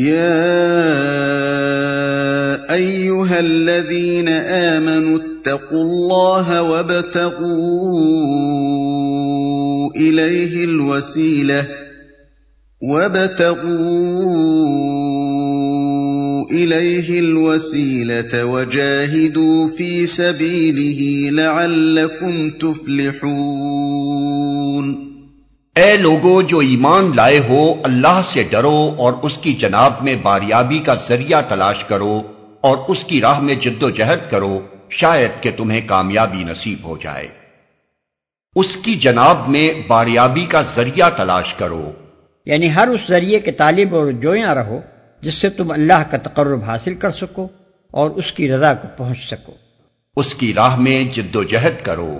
يا 0.00 0.64
ايها 2.74 3.40
الذين 3.40 4.28
امنوا 4.28 5.18
اتقوا 5.18 5.82
الله 5.82 6.62
وابتغوا 6.62 7.50
اليه 9.96 10.64
الوسيله 10.64 11.66
وابتغوا 12.82 13.90
اليه 16.50 17.20
الوسيله 17.20 18.44
وجاهدوا 18.44 19.66
في 19.66 20.06
سبيله 20.06 21.30
لعلكم 21.30 22.50
تفلحون 22.50 24.00
اے 25.80 25.96
لوگو 25.96 26.42
جو 26.42 26.58
ایمان 26.58 27.12
لائے 27.16 27.38
ہو 27.38 27.74
اللہ 27.84 28.20
سے 28.24 28.42
ڈرو 28.42 28.94
اور 28.98 29.12
اس 29.22 29.38
کی 29.38 29.52
جناب 29.52 29.92
میں 30.00 30.16
باریابی 30.22 30.78
کا 30.78 30.94
ذریعہ 30.94 31.42
تلاش 31.48 31.84
کرو 31.84 32.22
اور 32.60 32.76
اس 32.88 33.04
کی 33.04 33.20
راہ 33.20 33.40
میں 33.40 33.54
جد 33.54 33.82
و 33.82 33.90
جہد 33.90 34.30
کرو 34.30 34.60
شاید 34.90 35.30
کہ 35.40 35.50
تمہیں 35.56 35.80
کامیابی 35.86 36.44
نصیب 36.44 36.84
ہو 36.84 36.96
جائے۔ 37.02 37.28
اس 38.56 38.76
کی 38.76 38.94
جناب 38.94 39.48
میں 39.48 39.82
باریابی 39.86 40.46
کا 40.46 40.62
ذریعہ 40.62 41.10
تلاش 41.16 41.54
کرو۔ 41.54 41.92
یعنی 42.46 42.74
ہر 42.74 42.88
اس 42.88 43.00
ذریعے 43.08 43.38
کے 43.38 43.52
طالب 43.52 43.94
اور 43.94 44.12
جویاں 44.12 44.54
رہو 44.54 44.80
جس 45.20 45.34
سے 45.34 45.50
تم 45.50 45.70
اللہ 45.70 46.02
کا 46.10 46.16
تقرب 46.16 46.64
حاصل 46.64 46.94
کر 46.94 47.10
سکو 47.10 47.48
اور 47.90 48.10
اس 48.10 48.32
کی 48.32 48.52
رضا 48.52 48.74
کو 48.74 48.88
پہنچ 48.96 49.18
سکو۔ 49.18 49.52
اس 50.16 50.34
کی 50.34 50.54
راہ 50.54 50.76
میں 50.76 51.04
جد 51.14 51.36
و 51.36 51.42
جہد 51.42 51.84
کرو۔ 51.84 52.18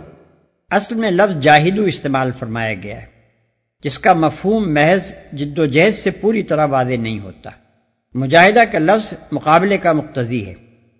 اصل 0.70 0.94
میں 0.94 1.10
لفظ 1.10 1.36
جاہدو 1.36 1.82
استعمال 1.82 2.30
فرمایا 2.38 2.74
گیا 2.74 3.02
ہے۔ 3.02 3.09
جس 3.84 3.98
کا 3.98 4.12
مفہوم 4.12 4.74
محض 4.74 5.12
جد 5.32 5.58
و 5.58 5.66
جہد 5.66 5.94
سے 5.94 6.10
پوری 6.10 6.42
طرح 6.42 6.66
واضح 6.66 6.96
نہیں 7.00 7.20
ہوتا۔ 7.20 7.50
مجاہدہ 8.14 8.60
کا 8.72 8.78
لفظ 8.78 9.14
مقابلے 9.32 9.78
کا 9.78 9.92
مقتضی 9.92 10.46
ہے۔ 10.46 10.54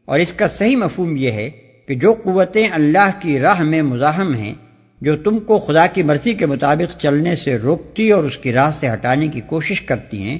اور 0.05 0.19
اس 0.19 0.33
کا 0.33 0.49
صحیح 0.49 0.77
مفہوم 0.77 1.17
یہ 1.17 1.31
ہے 1.31 1.51
کہ 1.89 1.95
جو 1.95 2.13
قوتیں 2.13 2.69
اللہ 2.73 3.11
کی 3.21 3.39
راہ 3.39 3.63
میں 3.63 3.83
مزاحم 3.83 4.35
ہیں، 4.35 4.55
جو 5.01 5.17
تم 5.17 5.39
کو 5.39 5.59
خدا 5.59 5.87
کی 5.87 6.03
مرضی 6.03 6.35
کے 6.35 6.47
مطابق 6.47 6.99
چلنے 6.99 7.37
سے 7.37 7.57
روکتی 7.59 8.11
اور 8.11 8.25
اس 8.25 8.39
کی 8.39 8.53
راہ 8.53 8.71
سے 8.71 8.93
ہٹانے 8.93 9.29
کی 9.29 9.41
کوشش 9.41 9.83
کرتی 9.83 10.23
ہیں، 10.23 10.39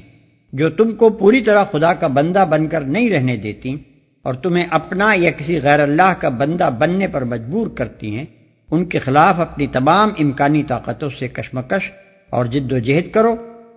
جو 0.53 0.69
تم 0.69 0.95
کو 0.95 1.09
پوری 1.09 1.41
طرح 1.41 1.63
خدا 1.63 1.93
کا 1.93 2.07
بندہ 2.07 2.45
بن 2.49 2.67
کر 2.67 2.81
نہیں 2.81 3.09
رہنے 3.09 3.37
دیتی 3.37 3.75
اور 4.21 4.33
تمہیں 4.33 4.65
اپنا 4.69 5.13
یا 5.15 5.31
کسی 5.31 5.59
غیر 5.61 5.79
اللہ 5.79 6.13
کا 6.19 6.29
بندہ 6.29 6.69
بننے 6.79 7.07
پر 7.07 7.23
مجبور 7.23 7.67
کرتی 7.67 8.17
ہیں، 8.17 8.25
ان 8.71 8.85
کے 8.85 8.99
خلاف 8.99 9.39
اپنی 9.39 9.67
تمام 9.67 10.09
امکانی 10.19 10.63
طاقتوں 10.63 11.09
سے 11.09 11.27
کشمکش 11.27 11.91
اور 12.31 12.45
جد 12.45 12.71
و 12.71 12.79
جہد 12.79 13.11
کرو۔ 13.11 13.35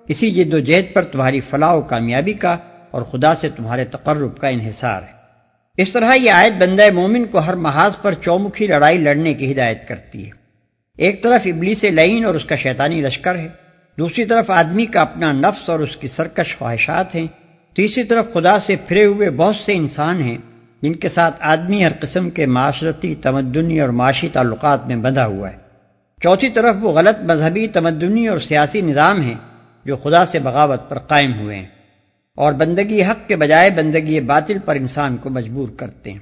اسی 0.08 0.30
جد 0.30 0.54
و 0.54 0.58
جہد 0.58 0.94
پر 0.94 1.02
تمہاری 1.02 1.40
فلاح 1.40 1.72
و 1.72 1.80
کامیابی 1.80 2.32
کا 2.32 2.56
اور 2.90 3.02
خدا 3.02 3.34
سے 3.34 3.48
تمہارے 3.48 3.84
تقرب 3.84 4.38
کا 4.38 4.48
انحصار 4.48 5.02
ہے۔ 5.02 5.24
اس 5.76 5.92
طرح 5.92 6.14
یہ 6.14 6.30
آیت 6.30 6.52
بندہ 6.58 6.82
مومن 6.94 7.24
کو 7.24 7.38
ہر 7.38 7.54
محاذ 7.54 7.96
پر 8.02 8.14
چومکھی 8.14 8.66
لڑائی 8.66 8.98
لڑنے 8.98 9.34
کی 9.34 9.52
ہدایت 9.52 9.88
کرتی 9.88 10.24
ہے۔ 10.26 10.30
ایک 10.98 11.22
طرف 11.22 11.40
ابلی 11.44 11.74
سے 11.74 11.90
لعین 11.90 12.24
اور 12.24 12.34
اس 12.34 12.44
کا 12.44 12.56
شیطانی 12.56 13.00
لشکر 13.00 13.38
ہے۔ 13.38 13.48
دوسری 13.98 14.24
طرف 14.24 14.50
آدمی 14.50 14.86
کا 14.86 15.00
اپنا 15.00 15.32
نفس 15.32 15.70
اور 15.70 15.80
اس 15.80 15.96
کی 15.96 16.06
سرکش 16.06 16.56
خواہشات 16.58 17.14
ہیں۔ 17.14 17.26
تیسری 17.76 18.04
طرف 18.04 18.32
خدا 18.32 18.58
سے 18.58 18.76
پھرے 18.88 19.04
ہوئے 19.04 19.30
بہت 19.30 19.56
سے 19.56 19.72
انسان 19.72 20.20
ہیں، 20.20 20.38
جن 20.82 20.96
کے 20.96 21.08
ساتھ 21.08 21.36
آدمی 21.40 21.84
ہر 21.84 21.92
قسم 22.00 22.30
کے 22.30 22.46
معاشرتی، 22.46 23.14
تمدنی 23.14 23.80
اور 23.80 23.88
معاشی 23.88 24.28
تعلقات 24.28 24.86
میں 24.86 24.96
بندھا 24.96 25.26
ہوا 25.26 25.52
ہے۔ 25.52 25.63
چوتھی 26.24 26.48
طرف 26.48 26.76
وہ 26.80 26.92
غلط 26.92 27.22
مذہبی 27.22 27.66
تمدنی 27.66 28.28
اور 28.28 28.38
سیاسی 28.38 28.80
نظام 28.80 29.20
ہیں 29.20 29.34
جو 29.84 29.96
خدا 29.96 30.26
سے 30.26 30.38
بغاوت 30.38 30.90
پر 30.90 30.98
قائم 30.98 31.38
ہوئے 31.38 31.56
ہیں 31.56 31.66
اور 32.36 32.52
بندگی 32.52 33.02
حق 33.02 33.28
کے 33.28 33.36
بجائے 33.36 33.70
بندگی 33.70 34.20
باطل 34.20 34.58
پر 34.64 34.76
انسان 34.76 35.16
کو 35.16 35.30
مجبور 35.30 35.68
کرتے 35.68 36.12
ہیں۔ 36.12 36.18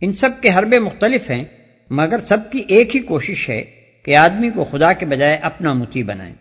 ان 0.00 0.12
سب 0.12 0.30
کے 0.40 0.48
حربے 0.58 0.78
مختلف 0.78 1.30
ہیں، 1.30 1.44
مگر 1.90 2.16
سب 2.24 2.38
کی 2.52 2.62
ایک 2.68 2.96
ہی 2.96 3.00
کوشش 3.00 3.48
ہے 3.48 3.64
کہ 4.04 4.16
آدمی 4.16 4.50
کو 4.54 4.64
خدا 4.64 4.92
کے 4.92 5.06
بجائے 5.06 5.36
اپنا 5.36 5.72
متی 5.72 6.02
بنائیں۔ 6.02 6.34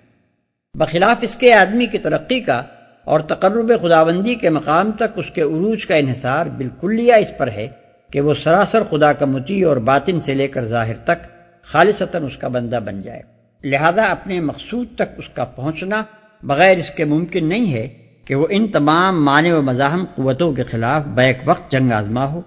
بخلاف 0.75 1.17
اس 1.21 1.35
کے 1.35 1.53
آدمی 1.53 1.85
کی 1.85 1.97
ترقی 1.97 2.39
کا 2.39 2.63
اور 3.03 3.19
تقرب 3.19 3.71
خداوندی 3.81 4.35
کے 4.35 4.49
مقام 4.49 4.91
تک 4.91 5.13
اس 5.15 5.29
کے 5.29 5.41
عروج 5.41 5.85
کا 5.85 5.95
انحصار 5.95 6.45
بالکلیہ 6.45 7.13
اس 7.13 7.31
پر 7.37 7.47
ہے 7.47 7.67
کہ 8.11 8.21
وہ 8.21 8.33
سراسر 8.33 8.83
خدا 8.89 9.13
کا 9.13 9.25
متی 9.25 9.63
اور 9.63 9.77
باطن 9.77 10.21
سے 10.21 10.33
لے 10.33 10.47
کر 10.47 10.65
ظاہر 10.65 10.97
تک 10.97 11.32
خالصتاً 11.63 12.23
اس 12.23 12.37
کا 12.37 12.47
بندہ 12.47 12.79
بن 12.85 13.01
جائے۔ 13.01 13.21
لہذا 13.63 14.03
اپنے 14.03 14.39
مقصود 14.39 14.87
تک 14.95 15.17
اس 15.17 15.29
کا 15.29 15.43
پہنچنا 15.43 16.03
بغیر 16.43 16.77
اس 16.77 16.89
کے 16.89 17.05
ممکن 17.05 17.49
نہیں 17.49 17.73
ہے 17.73 17.87
کہ 18.25 18.35
وہ 18.35 18.47
ان 18.49 18.67
تمام 18.67 19.25
معنی 19.25 19.51
و 19.51 19.61
مزاحم 19.61 20.05
قوتوں 20.15 20.53
کے 20.53 20.63
خلاف 20.63 21.03
بیک 21.03 21.37
وقت 21.45 21.71
جنگ 21.71 21.91
آزما 21.91 22.25
ہو۔ 22.25 22.41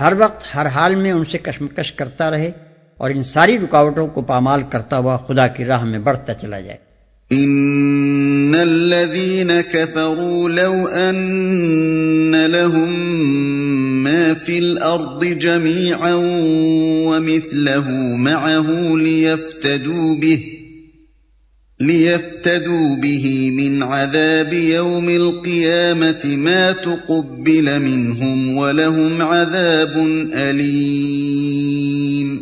ہر 0.00 0.12
وقت، 0.18 0.54
ہر 0.54 0.66
حال 0.66 0.94
میں 0.94 1.12
ان 1.12 1.24
سے 1.24 1.38
کشمکش 1.38 1.92
کرتا 1.92 2.30
رہے 2.30 2.50
اور 2.96 3.10
ان 3.10 3.22
ساری 3.22 3.58
رکاوٹوں 3.58 4.06
کو 4.06 4.22
پامال 4.22 4.62
کرتا 4.70 4.98
ہوا 4.98 5.16
خدا 5.16 5.46
کی 5.46 5.64
راہ 5.64 5.84
میں 5.84 5.98
بڑھتا 5.98 6.34
چلا 6.34 6.60
جائے۔ 6.60 6.78
ان 7.30 8.54
الذين 8.60 9.50
كفروا 9.72 10.48
لو 10.48 10.74
ان 10.92 12.32
لهم 12.32 13.49
ما 14.30 14.34
في 14.34 14.58
الارض 14.58 15.24
جميعا 15.24 16.14
ومثله 17.08 18.16
معه 18.16 18.96
ليفتدوا 18.96 20.16
به 20.16 20.42
ليفتدوا 21.80 22.96
به 22.96 23.50
من 23.50 23.82
عذاب 23.82 24.52
يوم 24.52 25.08
القيامة 25.08 26.20
ما 26.24 26.72
تقبل 26.72 27.80
منهم 27.80 28.56
ولهم 28.56 29.22
عذاب 29.22 30.08
أليم۔ 30.32 32.38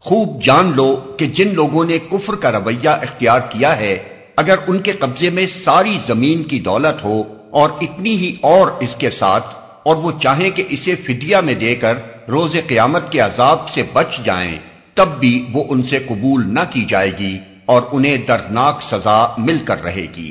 خوب 0.00 0.44
جان 0.44 0.72
لو 0.76 0.96
کہ 1.16 1.26
جن 1.26 1.54
لوگوں 1.54 1.84
نے 1.84 1.98
کفر 2.10 2.34
کا 2.34 2.52
رویہ 2.52 2.88
اختیار 2.88 3.40
کیا 3.50 3.80
ہے، 3.80 3.98
اگر 4.36 4.56
ان 4.66 4.78
کے 4.78 4.92
قبضے 4.92 5.30
میں 5.30 5.46
ساری 5.46 5.98
زمین 6.06 6.42
کی 6.42 6.58
دولت 6.58 7.04
ہو 7.04 7.22
اور 7.50 7.70
اتنی 7.80 8.16
ہی 8.16 8.36
اور 8.40 8.68
اس 8.80 8.94
کے 8.94 9.10
ساتھ 9.10 9.65
اور 9.86 9.96
وہ 9.96 10.10
چاہیں 10.22 10.48
کہ 10.50 10.62
اسے 10.68 10.94
فدیہ 10.96 11.36
میں 11.44 11.54
دے 11.54 11.74
کر 11.74 11.98
روز 12.28 12.56
قیامت 12.66 13.12
کے 13.12 13.20
عذاب 13.20 13.68
سے 13.68 13.82
بچ 13.92 14.18
جائیں 14.24 14.56
تب 14.94 15.08
بھی 15.20 15.34
وہ 15.52 15.64
ان 15.68 15.82
سے 15.82 15.98
قبول 16.08 16.48
نہ 16.54 16.64
کی 16.70 16.84
جائے 16.88 17.10
گی 17.18 17.36
اور 17.66 17.82
انہیں 17.92 18.26
دردناک 18.28 18.82
سزا 18.82 19.20
مل 19.38 19.58
کر 19.64 19.82
رہے 19.82 20.06
گی۔ 20.16 20.30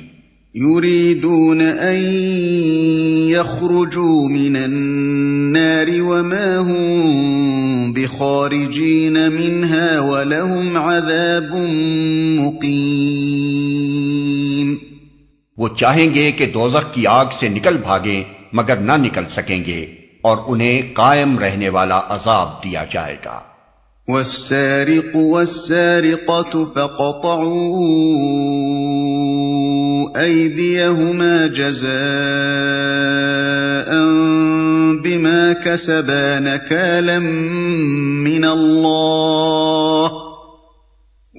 يريدون 0.55 1.61
أن 1.61 1.95
يخرجوا 3.29 4.29
من 4.29 4.55
النار 4.55 5.89
وما 6.01 6.57
هم 6.59 7.93
بخارجين 7.93 9.17
منها 9.31 9.99
ولهم 10.01 10.77
عذاب 10.77 11.51
مقيم 12.39 13.66
وہ 15.57 15.67
چاہیں 15.77 16.13
گے 16.13 16.31
کہ 16.31 16.45
دوزخ 16.45 16.93
کی 16.93 17.03
آگ 17.07 17.25
سے 17.39 17.47
نکل 17.49 17.77
بھاگیں 17.77 18.23
مگر 18.55 18.75
نہ 18.75 18.91
نکل 18.91 19.23
سکیں 19.35 19.66
گے 19.66 19.85
اور 20.21 20.38
انہیں 20.47 20.95
قائم 20.95 21.39
رہنے 21.39 21.69
والا 21.69 22.01
عذاب 22.09 22.63
دیا 22.63 22.83
جائے 22.91 23.17
گا۔ 23.25 23.39
والسارق 24.07 25.16
والسارقة 25.16 26.63
فقطعوا 26.63 27.81
أيديهما 30.17 31.47
جزاء 31.47 31.89
بما 35.03 35.53
كسبا 35.66 36.39
نكالا 36.39 37.19
من 38.27 38.43
الله 38.43 40.11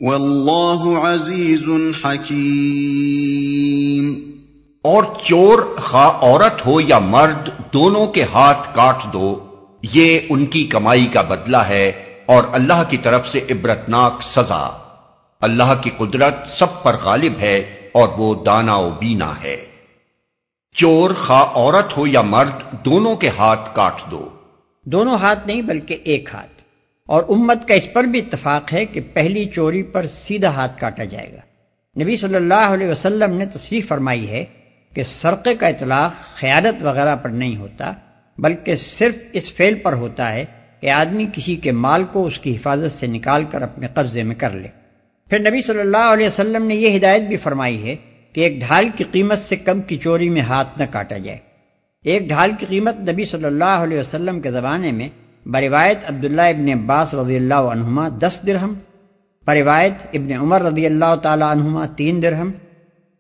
والله 0.03 0.97
عزيز 0.97 1.69
حكيم 2.05 3.66
اور 4.87 5.05
چور 5.25 5.77
خواہ 5.79 6.11
عورت 6.11 6.67
ہو 6.67 6.81
یا 6.81 6.99
مرد، 6.99 7.49
دونوں 7.73 8.07
کے 8.07 8.25
ہاتھ 8.35 8.75
کاٹ 8.75 9.13
دو۔ 9.13 9.55
یہ 9.83 10.19
ان 10.29 10.47
کی 10.47 10.65
کمائی 10.65 11.07
کا 11.07 11.23
بدلہ 11.23 11.57
ہے 11.57 11.93
اور 12.27 12.45
اللہ 12.53 12.83
کی 12.89 12.97
طرف 12.97 13.29
سے 13.29 13.41
عبرتناک 13.51 14.23
سزا۔ 14.23 14.79
اللہ 15.41 15.75
کی 15.83 15.91
قدرت 15.97 16.35
سب 16.49 16.83
پر 16.83 16.97
غالب 17.03 17.33
ہے 17.41 17.59
اور 17.93 18.09
وہ 18.09 18.45
دانا 18.45 18.77
و 18.77 18.91
بینا 18.91 19.33
ہے۔ 19.43 19.57
چور 20.75 21.11
خواہ 21.27 21.45
عورت 21.55 21.97
ہو 21.97 22.07
یا 22.07 22.23
مرد، 22.23 22.85
دونوں 22.85 23.17
کے 23.17 23.29
ہاتھ 23.39 23.75
کاٹ 23.75 24.11
دو۔ 24.11 24.29
دونوں 24.85 25.19
ہاتھ 25.19 25.47
نہیں 25.47 25.63
بلکہ 25.63 25.97
ایک 26.05 26.29
ہاتھ۔ 26.35 26.63
اور 27.07 27.23
امت 27.29 27.69
کا 27.69 27.75
اس 27.75 27.93
پر 27.93 28.05
بھی 28.05 28.19
اتفاق 28.19 28.73
ہے 28.73 28.87
کہ 28.87 29.01
پہلی 29.01 29.45
چوری 29.45 29.83
پر 29.83 30.07
سیدھا 30.07 30.49
ہاتھ 30.49 30.81
کاٹا 30.81 31.05
جائے 31.05 31.33
گا۔ 31.33 31.41
نبی 32.03 32.17
صلی 32.17 32.35
اللہ 32.35 32.55
علیہ 32.55 32.89
وسلم 32.89 33.37
نے 33.37 33.47
تصریح 33.47 33.81
فرمائی 33.89 34.31
ہے 34.31 34.45
کہ 34.97 35.03
سرقے 35.03 35.55
کا 35.55 35.67
اطلاق 35.67 36.37
خیالت 36.37 36.83
وغیرہ 36.83 37.17
پر 37.17 37.31
نہیں 37.31 37.57
ہوتا، 37.57 37.93
بلکہ 38.39 38.77
صرف 38.77 39.15
اس 39.33 39.53
فعل 39.53 39.75
پر 39.75 39.93
ہوتا 39.93 40.33
ہے 40.33 40.45
کہ 40.81 40.91
آدمی 40.91 41.27
کسی 41.33 41.57
کے 41.57 41.73
مال 41.73 42.05
کو 42.13 42.27
اس 42.27 42.39
کی 42.39 42.57
حفاظت 42.57 42.99
سے 43.01 43.07
نکال 43.07 43.45
کر 43.51 43.63
اپنے 43.63 43.87
قبضے 43.95 44.23
میں 44.23 44.35
کر 44.35 44.51
لے۔ 44.51 44.69
پھر 45.31 45.39
نبی 45.39 45.61
صلی 45.61 45.81
اللہ 45.81 46.13
علیہ 46.13 46.27
وسلم 46.27 46.67
نے 46.67 46.75
یہ 46.75 46.97
ہدایت 46.97 47.23
بھی 47.23 47.37
فرمائی 47.37 47.83
ہے 47.89 47.97
کہ 48.33 48.41
ایک 48.41 48.59
ڈھال 48.61 48.89
کی 48.97 49.05
قیمت 49.11 49.39
سے 49.39 49.57
کم 49.57 49.81
کی 49.81 49.97
چوری 49.97 50.31
میں 50.31 50.43
ہاتھ 50.43 50.79
نہ 50.79 50.85
کاٹا 50.91 51.19
جائے۔ 51.19 51.39
ایک 52.05 52.29
ڈھال 52.29 52.51
کی 52.59 52.67
قیمت 52.67 52.97
نبی 53.09 53.25
صلی 53.25 53.45
اللہ 53.45 53.85
علیہ 53.85 54.01
وسلم 54.01 54.41
کے 54.41 54.51
زمانے 54.51 54.93
میں 54.93 55.09
بروایت 55.47 55.99
عبداللہ 56.09 56.43
ابن 56.43 56.69
عباس 56.73 57.15
رضی 57.15 57.37
اللہ 57.37 57.71
عنہما 57.73 58.09
دس 58.09 58.39
درہم، 58.47 58.75
بروایت 59.47 60.07
ابن 60.15 60.33
عمر 60.33 60.63
رضی 60.63 60.87
اللہ 60.87 61.15
تعالیٰ 61.23 61.51
عنہما 61.51 61.87
تین 61.87 62.23
درہم 62.23 62.51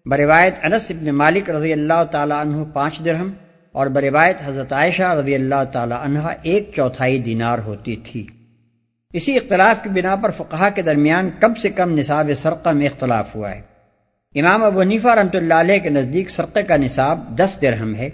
بروایت 0.06 0.58
انس 0.62 0.91
ابن 0.91 1.08
مالک 1.14 1.49
رضی 1.50 1.73
اللہ 1.73 2.03
تعالیٰ 2.11 2.41
عنہ 2.41 2.64
پانچ 2.73 2.99
درہم 3.05 3.31
اور 3.75 3.87
بروایت 3.87 4.37
حضرت 4.44 4.73
عائشہ 4.73 5.08
رضی 5.19 5.35
اللہ 5.35 5.64
تعالیٰ 5.73 5.99
عنہ 6.05 6.20
ایک 6.43 6.70
چوتھائی 6.76 7.19
دینار 7.19 7.58
ہوتی 7.58 7.97
تھی۔ 7.97 8.26
اسی 9.14 9.37
اختلاف 9.37 9.82
کی 9.82 9.88
بنا 9.91 10.14
پر 10.17 10.31
فقہ 10.31 10.69
کے 10.75 10.82
درمیان 10.82 11.31
کم 11.41 11.55
سے 11.55 11.70
کم 11.70 11.99
نصاب 11.99 12.31
سرقہ 12.43 12.69
میں 12.69 12.87
اختلاف 12.87 13.35
ہوا 13.35 13.50
ہے۔ 13.50 13.61
امام 14.35 14.64
ابو 14.64 14.81
حنیفہ 14.81 15.08
رحمۃ 15.08 15.35
اللہ 15.35 15.55
علیہ 15.55 15.79
کے 15.79 15.91
نزدیک 15.91 16.31
سرقے 16.31 16.62
کا 16.62 16.76
نصاب 16.76 17.29
دس 17.38 17.56
درہم 17.62 17.94
ہے 17.94 18.08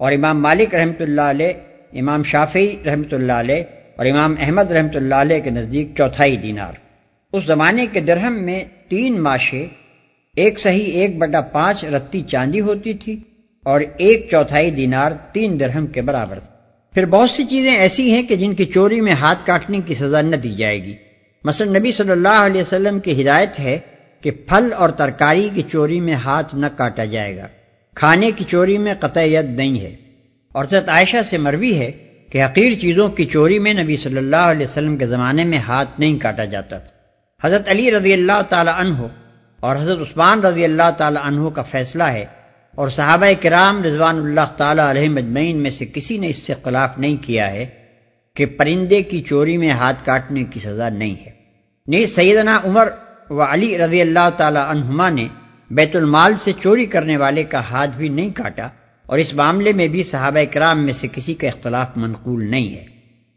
اور 0.00 0.12
امام 0.12 0.42
مالک 0.42 0.74
رحمۃ 0.74 1.00
اللہ 1.00 1.30
علیہ، 1.30 1.52
امام 1.92 2.22
شافی 2.22 2.66
رحمۃ 2.86 3.12
اللہ 3.12 3.32
علیہ 3.32 3.62
اور 3.96 4.06
امام 4.06 4.34
احمد 4.40 4.72
رحمۃ 4.72 4.94
اللہ 4.94 5.14
علیہ 5.14 5.40
کے 5.40 5.50
نزدیک 5.50 5.96
چوتھائی 5.96 6.36
دینار۔ 6.36 6.74
اس 7.32 7.44
زمانے 7.44 7.86
کے 7.92 8.00
درہم 8.00 8.44
میں 8.44 8.62
تین 8.88 9.20
ماشے 9.22 9.66
ایک 10.36 10.60
صحیح 10.60 10.92
ایک 10.92 11.18
بٹا 11.18 11.40
پانچ 11.40 11.84
رتی 11.84 12.22
چاندی 12.22 12.60
ہوتی 12.60 12.92
تھی 12.92 13.20
اور 13.64 13.80
ایک 13.96 14.28
چوتھائی 14.30 14.70
دینار 14.70 15.12
تین 15.32 15.60
درہم 15.60 15.86
کے 15.86 16.02
برابر 16.02 16.38
پھر 16.94 17.06
بہت 17.06 17.30
سی 17.30 17.44
چیزیں 17.44 17.76
ایسی 17.76 18.10
ہیں 18.10 18.22
کہ 18.22 18.36
جن 18.36 18.54
کی 18.54 18.66
چوری 18.66 19.00
میں 19.00 19.12
ہاتھ 19.12 19.46
کاٹنے 19.46 19.80
کی 19.86 19.94
سزا 19.94 20.20
نہ 20.20 20.36
دی 20.36 20.54
جائے 20.54 20.84
گی۔ 20.84 20.94
مثلا 21.44 21.78
نبی 21.78 21.92
صلی 21.92 22.10
اللہ 22.10 22.28
علیہ 22.28 22.60
وسلم 22.60 23.00
کی 23.00 23.22
ہدایت 23.22 23.60
ہے 23.60 23.78
کہ 24.20 24.30
پھل 24.30 24.72
اور 24.72 24.88
ترکاری 24.88 25.48
کی 25.54 25.62
چوری 25.62 26.00
میں 26.00 26.14
ہاتھ 26.14 26.54
نہ 26.54 26.66
کاٹا 26.76 27.04
جائے 27.04 27.36
گا۔ 27.36 27.46
کھانے 27.94 28.30
کی 28.30 28.44
چوری 28.48 28.78
میں 28.78 28.94
قطع 29.00 29.20
ید 29.24 29.50
نہیں 29.50 29.80
ہے۔ 29.80 29.96
اور 30.52 30.64
حضرت 30.64 30.88
عائشہ 30.88 31.22
سے 31.24 31.38
مروی 31.38 31.78
ہے 31.78 31.92
کہ 32.32 32.44
حقیر 32.44 32.72
چیزوں 32.72 33.08
کی 33.08 33.24
چوری 33.24 33.58
میں 33.58 33.74
نبی 33.74 33.96
صلی 33.96 34.16
اللہ 34.16 34.36
علیہ 34.36 34.66
وسلم 34.66 34.96
کے 34.96 35.06
زمانے 35.06 35.44
میں 35.44 35.58
ہاتھ 35.58 36.00
نہیں 36.00 36.18
کاٹا 36.18 36.44
جاتا 36.44 36.78
تھا۔ 36.78 37.46
حضرت 37.46 37.68
علی 37.68 37.90
رضی 37.90 38.12
اللہ 38.12 38.42
تعالی 38.48 38.70
عنہ 38.76 39.06
اور 39.60 39.76
حضرت 39.76 39.98
عثمان 39.98 40.40
رضی 40.40 40.64
اللہ 40.64 40.90
تعالی 40.96 41.18
عنہ 41.22 41.48
کا 41.48 41.62
فیصلہ 41.62 42.02
ہے 42.02 42.24
اور 42.74 42.88
صحابہ 42.88 43.26
کرام 43.40 43.82
رضوان 43.82 44.16
اللہ 44.16 44.52
تعالی 44.56 44.82
علیہ 44.90 45.08
مجمعین 45.08 45.56
میں 45.56 45.70
سے 45.70 45.86
کسی 45.86 46.18
نے 46.18 46.28
اس 46.28 46.36
سے 46.36 46.54
خلاف 46.64 46.98
نہیں 46.98 47.16
کیا 47.22 47.50
ہے 47.50 47.66
کہ 48.34 48.46
پرندے 48.46 49.02
کی 49.02 49.22
چوری 49.22 49.56
میں 49.56 49.70
ہاتھ 49.70 49.96
کاٹنے 50.04 50.44
کی 50.44 50.60
سزا 50.60 50.88
نہیں 50.88 51.14
ہے۔ 51.26 51.30
نیز 51.86 52.16
سیدنا 52.16 52.60
عمر 52.64 52.88
و 53.30 53.40
علی 53.40 53.78
رضی 53.78 54.00
اللہ 54.00 54.30
تعالی 54.36 54.58
عنہما 54.68 55.10
نے 55.10 55.28
بیت 55.70 55.96
المال 55.96 56.36
سے 56.36 56.52
چوری 56.60 56.86
کرنے 56.86 57.16
والے 57.16 57.44
کا 57.44 57.60
ہاتھ 57.60 57.96
بھی 57.96 58.08
نہیں 58.08 58.30
کاٹا 58.30 58.68
اور 59.06 59.18
اس 59.18 59.34
معاملے 59.34 59.72
میں 59.72 59.88
بھی 59.88 60.02
صحابہ 60.02 60.52
کرام 60.52 60.84
میں 60.84 60.92
سے 60.92 61.08
کسی 61.12 61.34
کا 61.34 61.46
اختلاف 61.46 61.88
منقول 61.96 62.50
نہیں 62.50 62.74
ہے۔ 62.74 62.95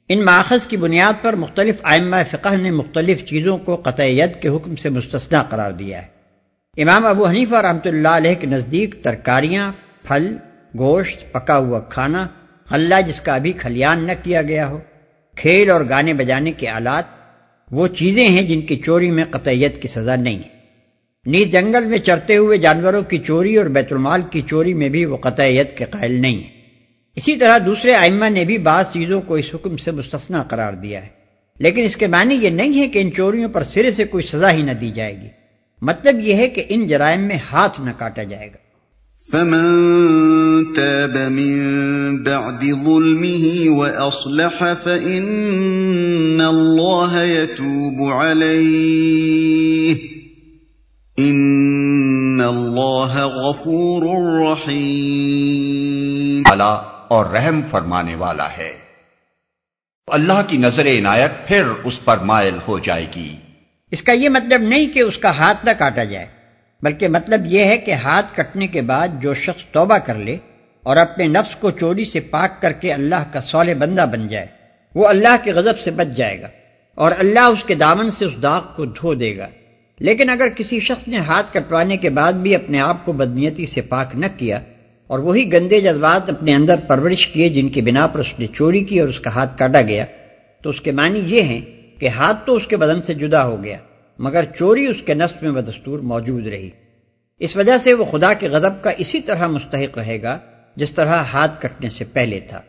ان 0.10 0.26
ماخذ 0.26 0.68
کی 0.68 0.78
بنیاد 0.78 1.14
پر 1.22 1.36
مختلف 1.36 1.76
آئمہ 1.84 2.16
فقہ 2.32 2.56
نے 2.56 2.72
مختلف 2.72 3.26
چیزوں 3.26 3.58
کو 3.58 3.76
قطع 3.76 4.04
ید 4.04 4.42
کے 4.42 4.50
حکم 4.50 4.76
سے 4.76 4.90
مستثنا 4.90 5.44
قرار 5.44 5.72
دیا 5.72 6.02
ہے۔ 6.02 6.82
امام 6.82 7.06
ابو 7.06 7.28
حنیفہ 7.28 7.56
رحمۃ 7.56 7.86
اللہ 7.86 8.08
علیہ 8.08 8.36
کے 8.40 8.48
نزدیک 8.48 9.04
ترکاریاں، 9.04 9.72
پھل، 10.04 10.36
گوشت، 10.80 11.32
پکا 11.32 11.58
ہوا 11.58 11.80
کھانا، 11.80 12.28
غلہ 12.72 12.96
جس 13.08 13.22
کا 13.22 13.36
ابھی 13.36 13.52
کھلیان 13.52 14.04
نہ 14.04 14.12
کیا 14.24 14.42
گیا 14.42 14.68
ہو، 14.68 14.80
کھیل 15.36 15.70
اور 15.70 15.82
گانے 15.90 16.14
بجانے 16.14 16.52
کے 16.52 16.70
آلات، 16.70 17.04
وہ 17.72 17.88
چیزیں 17.88 18.30
ہیں 18.30 18.42
جن 18.42 18.62
کی 18.62 18.76
چوری 18.76 19.12
میں 19.12 19.26
قطعیت 19.32 19.82
کی 19.82 19.88
سزا 19.88 20.16
نہیں 20.16 20.38
ہے۔ 20.38 20.58
نیز 21.26 21.52
جنگل 21.52 21.86
میں 21.86 21.98
چرتے 21.98 22.38
ہوئے 22.38 22.58
جانوروں 22.58 23.02
کی 23.02 23.18
چوری 23.18 23.56
اور 23.56 23.66
بیت 23.66 23.94
المال 23.94 24.22
کی 24.32 24.42
چوری 24.42 24.74
میں 24.74 24.90
بھی 24.90 25.06
وہ 25.06 25.18
قطعیت 25.18 25.78
کے 25.78 25.86
قائل 25.86 26.22
نہیں 26.22 26.38
ہے 26.38 26.59
اسی 27.16 27.36
طرح 27.36 27.58
دوسرے 27.66 27.96
آئمہ 27.96 28.30
نے 28.30 28.46
بھی 28.46 28.58
بعض 28.58 28.86
چیزوں 28.94 29.22
کو 29.22 29.36
اس 29.36 29.46
حکم 29.54 29.78
سے 29.78 29.92
مستثنا 29.92 30.44
قرار 30.44 30.74
دیا 30.74 31.02
ہے۔ 31.02 31.08
لیکن 31.60 31.84
اس 31.84 31.96
کے 31.96 32.08
معنی 32.08 32.36
یہ 32.36 32.50
نہیں 32.50 32.82
ہے 32.82 32.88
کہ 32.88 33.00
ان 33.00 33.10
چوریوں 33.18 33.50
پر 33.50 33.64
سرے 33.64 33.92
سے 33.92 34.04
کوئی 34.04 34.24
سزا 34.24 34.52
ہی 34.52 34.62
نہ 34.62 34.72
دی 34.72 34.92
جائے 34.92 35.22
گی۔ 35.22 35.28
مطلب 35.82 36.20
یہ 36.20 36.34
ہے 36.34 36.50
کہ 36.50 36.64
ان 36.70 36.88
جرائم 36.88 37.22
میں 37.22 37.38
ہاتھ 37.52 37.82
نہ 37.82 37.90
کاٹا 37.98 38.24
جائے 38.24 38.48
گا۔ 38.48 38.58
فمن 39.32 39.64
تاب 40.74 41.18
من 41.32 42.24
بعد 42.24 42.86
ظلمه 42.86 43.76
وأصلح 43.78 44.74
فإن 44.84 46.42
الله 46.42 47.24
يتوب 47.26 48.14
عليه 48.14 49.96
إن 51.20 52.42
الله 52.42 53.20
غفور 53.24 54.04
رحيم 54.52 56.42
اللہ 56.46 56.82
اور 57.10 57.26
رحم 57.26 57.62
فرمانے 57.72 58.16
والا 58.16 58.48
ہے۔ 58.58 58.72
اللہ 60.08 60.42
کی 60.48 60.58
نظر 60.58 60.86
عنایت 60.86 61.48
پھر 61.48 61.64
اس 61.84 62.06
پر 62.06 62.18
مائل 62.18 62.58
ہو 62.68 62.80
جائے 62.80 63.06
گی۔ 63.16 63.36
اس 63.92 64.02
کا 64.02 64.12
یہ 64.12 64.30
مطلب 64.30 64.62
نہیں 64.62 64.94
کہ 64.94 65.00
اس 65.00 65.18
کا 65.18 65.38
ہاتھ 65.38 65.66
نہ 65.66 65.70
کاٹا 65.78 66.04
جائے، 66.04 66.26
بلکہ 66.82 67.08
مطلب 67.08 67.42
یہ 67.46 67.66
ہے 67.66 67.78
کہ 67.78 67.92
ہاتھ 67.92 68.26
کٹنے 68.36 68.68
کے 68.68 68.82
بعد 68.82 69.08
جو 69.20 69.34
شخص 69.34 69.66
توبہ 69.66 69.98
کر 69.98 70.16
لے 70.16 70.38
اور 70.84 70.98
اپنے 70.98 71.28
نفس 71.28 71.56
کو 71.56 71.72
چوری 71.72 72.06
سے 72.06 72.20
پاک 72.20 72.62
کر 72.62 72.72
کے 72.72 72.94
اللہ 72.94 73.24
کا 73.32 73.42
سولے 73.42 73.74
بندہ 73.74 74.06
بن 74.12 74.28
جائے، 74.28 74.46
وہ 74.96 75.08
اللہ 75.08 75.36
کے 75.44 75.52
غضب 75.52 75.80
سے 75.80 75.92
بچ 75.92 76.18
جائے 76.18 76.42
گا 76.42 76.48
اور 76.96 77.12
اللہ 77.20 77.40
اس 77.40 77.64
کے 77.64 77.76
دامن 77.76 78.12
سے 78.12 78.26
اس 78.26 78.34
داغ 78.44 78.66
کو 78.76 78.86
دھو 78.86 79.14
دے 79.14 79.38
گا۔ 79.38 79.48
لیکن 80.00 80.30
اگر 80.30 80.48
کسی 80.50 80.80
شخص 80.80 81.08
نے 81.08 81.18
ہاتھ 81.18 81.48
کٹوانے 81.54 81.98
کے 81.98 82.10
بعد 82.10 82.34
بھی 82.34 82.56
اپنے 82.56 82.80
آپ 82.80 83.06
کو 83.06 83.12
بدنیتی 83.12 83.66
سے 83.66 83.82
پاک 83.82 84.16
نہ 84.16 84.26
کیا 84.38 84.60
اور 85.10 85.20
وہی 85.20 85.54
گندے 85.54 85.82
جذبات 85.82 86.30
اپنے 86.30 86.56
اندر 86.56 86.76
پرورش 86.88 87.28
کیے 87.28 87.50
جن 87.50 87.70
کی 87.70 87.82
بنا 87.82 88.08
پر 88.08 88.20
اس 88.20 88.34
نے 88.40 88.48
چوری 88.54 88.80
کی 88.80 89.00
اور 89.00 89.08
اس 89.08 89.20
کا 89.20 89.30
ہاتھ 89.30 89.58
کاٹا 89.58 89.82
گیا۔ 89.82 90.06
تو 90.64 90.70
اس 90.70 90.82
کے 90.82 90.92
معنی 90.92 91.22
یہ 91.26 91.42
ہیں 91.42 91.62
کہ 92.00 92.08
ہاتھ 92.08 92.46
تو 92.46 92.56
اس 92.56 92.68
کے 92.68 92.78
بدن 92.78 93.02
سے 93.02 93.14
جدا 93.14 93.46
ہو 93.46 93.64
گیا، 93.64 93.78
مگر 94.20 94.44
چوری 94.56 94.88
اس 94.88 95.02
کے 95.02 95.14
نصب 95.14 95.44
میں 95.44 95.62
بدستور 95.62 96.00
موجود 96.00 96.48
رہی۔ 96.48 96.70
اس 97.40 97.58
وجہ 97.58 97.78
سے 97.78 97.94
وہ 97.94 98.06
خدا 98.06 98.34
کے 98.34 98.50
غضب 98.50 98.84
کا 98.84 98.90
اسی 98.98 99.22
طرح 99.22 99.48
مستحق 99.48 99.98
رہے 99.98 100.22
گا 100.22 100.38
جس 100.76 100.92
طرح 100.92 101.16
ہاتھ 101.16 101.62
کٹنے 101.62 101.90
سے 101.90 102.06
پہلے 102.06 102.40
تھا۔ 102.40 102.62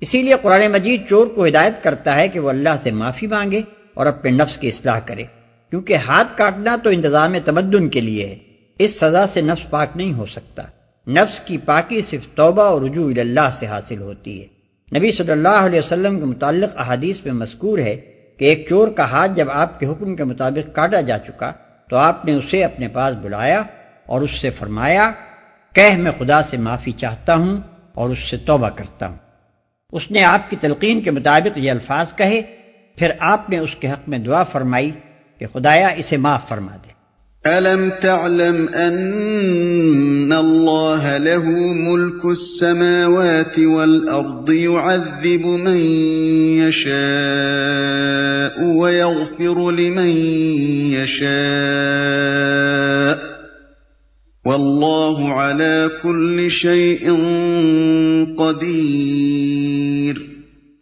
اسی 0.00 0.22
لیے 0.22 0.34
قرآن 0.42 0.72
مجید 0.72 1.08
چور 1.08 1.26
کو 1.26 1.46
ہدایت 1.46 1.82
کرتا 1.82 2.16
ہے 2.16 2.28
کہ 2.28 2.40
وہ 2.40 2.48
اللہ 2.48 2.76
سے 2.82 2.90
معافی 2.90 3.26
مانگے 3.26 3.60
اور 3.94 4.06
اپنے 4.06 4.30
نفس 4.30 4.58
کی 4.58 4.68
اصلاح 4.68 4.98
کرے، 5.06 5.22
کیونکہ 5.70 5.96
ہاتھ 5.96 6.38
کاٹنا 6.38 6.76
تو 6.82 6.90
انتظام 6.90 7.36
تمدن 7.44 7.88
کے 7.88 8.00
لیے 8.00 8.26
ہے۔ 8.26 8.38
اس 8.78 9.00
سزا 9.00 9.26
سے 9.26 9.40
نفس 9.40 9.70
پاک 9.70 9.88
نہیں 9.96 10.12
ہو 10.12 10.26
سکتا۔ 10.26 10.62
نفس 11.06 11.40
کی 11.40 11.58
پاکی 11.58 12.00
صرف 12.00 12.26
توبہ 12.34 12.62
اور 12.62 12.82
رجوع 12.82 13.12
اللہ 13.16 13.50
سے 13.58 13.66
حاصل 13.66 14.00
ہوتی 14.00 14.42
ہے۔ 14.42 14.62
نبی 14.98 15.10
صلی 15.10 15.32
اللہ 15.32 15.48
علیہ 15.48 15.78
وسلم 15.78 16.18
کے 16.18 16.24
متعلق 16.24 16.80
احادیث 16.80 17.24
میں 17.24 17.32
مذکور 17.32 17.78
ہے 17.78 17.96
کہ 18.38 18.44
ایک 18.44 18.66
چور 18.68 18.88
کا 18.88 19.10
ہاتھ 19.10 19.32
جب 19.34 19.50
آپ 19.50 19.80
کے 19.80 19.86
حکم 19.86 20.16
کے 20.16 20.24
مطابق 20.24 20.76
کاٹا 20.76 21.00
جا 21.00 21.18
چکا 21.18 21.52
تو 21.88 21.96
آپ 21.96 22.24
نے 22.24 22.34
اسے 22.34 22.64
اپنے 22.64 22.88
پاس 22.88 23.14
بلایا 23.22 23.62
اور 24.06 24.20
اس 24.20 24.30
سے 24.30 24.50
فرمایا 24.50 25.10
کہ 25.74 25.96
میں 25.96 26.12
خدا 26.18 26.42
سے 26.42 26.56
معافی 26.56 26.92
چاہتا 26.92 27.34
ہوں 27.34 27.60
اور 27.94 28.10
اس 28.10 28.18
سے 28.18 28.36
توبہ 28.36 28.68
کرتا 28.68 29.06
ہوں۔ 29.06 29.16
اس 29.92 30.10
نے 30.10 30.24
آپ 30.24 30.50
کی 30.50 30.56
تلقین 30.60 31.00
کے 31.00 31.10
مطابق 31.10 31.58
یہ 31.58 31.70
الفاظ 31.70 32.14
کہے، 32.14 32.42
پھر 32.96 33.10
آپ 33.18 33.50
نے 33.50 33.58
اس 33.58 33.74
کے 33.74 33.90
حق 33.90 34.08
میں 34.08 34.18
دعا 34.18 34.42
فرمائی 34.42 34.90
کہ 35.38 35.46
خدایا 35.52 35.88
اسے 35.88 36.16
معاف 36.16 36.48
فرما 36.48 36.76
دے۔ 36.76 37.01
أَلَمْ 37.46 37.90
تَعْلَمْ 38.00 38.68
أَنَّ 38.68 40.32
اللَّهَ 40.32 41.18
لَهُ 41.18 41.44
مُلْكُ 41.74 42.26
السَّمَاوَاتِ 42.26 43.58
وَالْأَرْضِ 43.58 44.50
يُعَذِّبُ 44.50 45.46
مَن 45.46 45.76
يَشَاءُ 46.62 46.94
وَيَغْفِرُ 48.78 49.70
لِمَن 49.70 50.08
يَشَاءُ 50.94 51.32
وَاللَّهُ 54.46 55.32
عَلَى 55.32 55.90
كُلِّ 56.02 56.50
شَيْءٍ 56.50 57.10
قَدِيرٌ 58.38 60.16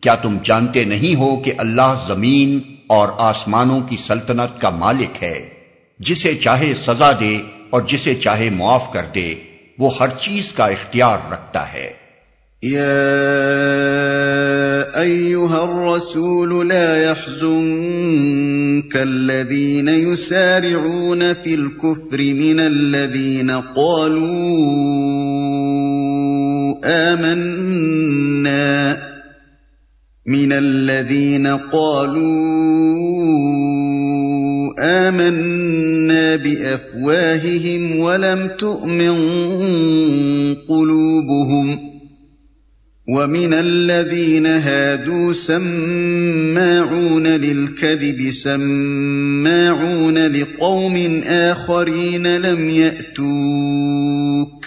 کیا 0.00 0.14
تم 0.14 0.36
جانتے 0.44 0.84
نہیں 0.84 1.14
ہو 1.14 1.36
کہ 1.36 1.52
اللہ 1.58 2.04
زمین 2.06 2.60
اور 2.86 3.08
آسمانوں 3.18 3.80
کی 3.80 3.96
سلطنت 3.96 4.60
کا 4.60 4.70
مالک 4.70 5.22
ہے؟ 5.22 5.59
جسے 6.00 6.34
چاہے 6.34 6.74
سزا 6.74 7.12
دے 7.20 7.38
اور 7.70 7.82
جسے 7.82 8.14
چاہے 8.14 8.50
معاف 8.50 8.92
کر 8.92 9.02
دے، 9.14 9.34
وہ 9.78 9.90
ہر 10.00 10.08
چیز 10.08 10.52
کا 10.52 10.64
اختیار 10.64 11.32
رکھتا 11.32 11.72
ہے۔ 11.72 12.00
يا 12.62 12.90
أيها 15.00 15.64
الرسول 15.64 16.68
لا 16.68 17.04
يحزنك 17.04 18.96
الذين 18.96 19.88
يسارعون 19.88 21.32
في 21.32 21.54
الكفر 21.54 22.18
من 22.18 22.60
الذين 22.60 23.50
قالوا 23.50 24.44
آمنا 26.84 28.98
من 30.26 30.52
الذين 30.52 31.46
قالوا 31.72 33.69
آمنا 34.80 36.36
بأفواههم 36.36 37.98
ولم 37.98 38.50
تؤمن 38.58 39.14
قلوبهم 40.68 41.90
ومن 43.08 43.52
الذين 43.52 44.46
هادوا 44.46 45.32
سماعون 45.32 47.26
للكذب 47.26 48.30
سماعون 48.30 50.18
لقوم 50.26 51.22
آخرين 51.26 52.36
لم 52.36 52.68
يأتوك 52.68 54.66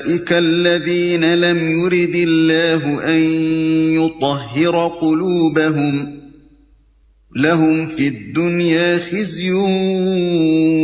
اولئك 0.00 0.32
الذين 0.32 1.34
لم 1.34 1.58
يرد 1.58 2.14
الله 2.14 3.04
ان 3.04 3.20
يطهر 3.92 4.90
قلوبهم 5.00 6.20
لهم 7.36 7.86
في 7.86 8.08
الدنيا 8.08 8.98
خزي 9.10 9.50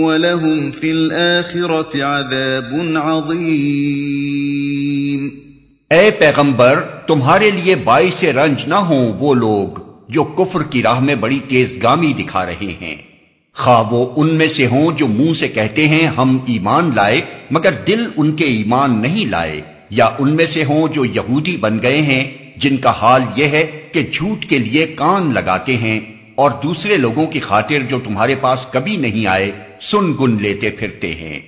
ولهم 0.02 0.70
في 0.70 0.90
الاخره 0.90 2.02
عذاب 2.02 2.96
عظيم۔ 2.96 5.28
اے 5.90 6.10
پیغمبر، 6.18 6.80
تمہارے 7.06 7.50
لیے 7.50 7.74
باعث 7.74 8.24
رنج 8.24 8.58
نہ 8.66 8.74
ہوں 8.74 9.12
وہ 9.18 9.34
لوگ 9.34 9.78
جو 10.08 10.24
کفر 10.24 10.62
کی 10.62 10.82
راہ 10.82 11.00
میں 11.00 11.14
بڑی 11.14 11.40
تیز 11.48 11.78
گامی 11.82 12.12
دکھا 12.18 12.46
رہے 12.46 12.54
ہیں۔ 12.60 13.15
خواہ 13.56 13.92
وہ 13.92 14.04
ان 14.16 14.34
میں 14.34 14.48
سے 14.48 14.66
ہوں 14.66 14.96
جو 14.98 15.06
منہ 15.08 15.34
سے 15.34 15.48
کہتے 15.48 15.86
ہیں، 15.88 16.06
ہم 16.06 16.36
ایمان 16.46 16.90
لائے، 16.94 17.20
مگر 17.50 17.72
دل 17.86 18.04
ان 18.16 18.32
کے 18.36 18.44
ایمان 18.46 19.00
نہیں 19.02 19.26
لائے۔ 19.26 19.60
یا 19.90 20.08
ان 20.18 20.34
میں 20.36 20.46
سے 20.46 20.64
ہوں 20.64 20.88
جو 20.94 21.04
یہودی 21.04 21.56
بن 21.56 21.78
گئے 21.82 22.00
ہیں، 22.02 22.24
جن 22.56 22.76
کا 22.76 22.92
حال 23.00 23.22
یہ 23.36 23.48
ہے 23.48 23.64
کہ 23.92 24.02
جھوٹ 24.12 24.44
کے 24.44 24.58
لیے 24.58 24.86
کان 24.96 25.32
لگاتے 25.34 25.76
ہیں، 25.76 25.98
اور 26.34 26.50
دوسرے 26.62 26.96
لوگوں 26.96 27.26
کی 27.26 27.40
خاطر 27.40 27.82
جو 27.88 28.00
تمہارے 28.04 28.34
پاس 28.40 28.66
کبھی 28.70 28.96
نہیں 28.96 29.26
آئے، 29.26 29.50
سن 29.80 30.12
گن 30.20 30.36
لیتے 30.42 30.70
پھرتے 30.70 31.14
ہیں۔ 31.14 31.38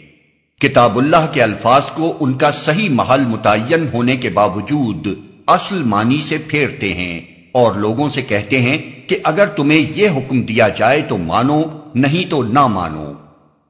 کتاب 0.61 0.99
اللہ 0.99 1.27
کے 1.33 1.43
الفاظ 1.43 1.91
کو 1.91 2.13
ان 2.21 2.33
کا 2.39 2.51
صحیح 2.53 2.89
محل 2.93 3.25
متعین 3.27 3.87
ہونے 3.93 4.17
کے 4.17 4.29
باوجود 4.31 5.09
اصل 5.49 5.83
معنی 5.87 6.21
سے 6.29 6.39
پھیرتے 6.49 6.93
ہیں، 6.95 7.21
اور 7.53 7.75
لوگوں 7.77 8.09
سے 8.09 8.23
کہتے 8.23 8.61
ہیں 8.61 8.79
کہ 9.09 9.19
اگر 9.25 9.47
تمہیں 9.57 9.85
یہ 9.97 10.09
حکم 10.09 10.41
دیا 10.43 10.69
جائے 10.69 11.03
تو 11.09 11.17
مانو 11.19 11.63
نہیں 11.95 12.31
تو 12.31 12.43
نہ 12.43 12.67
مانو۔ 12.67 13.13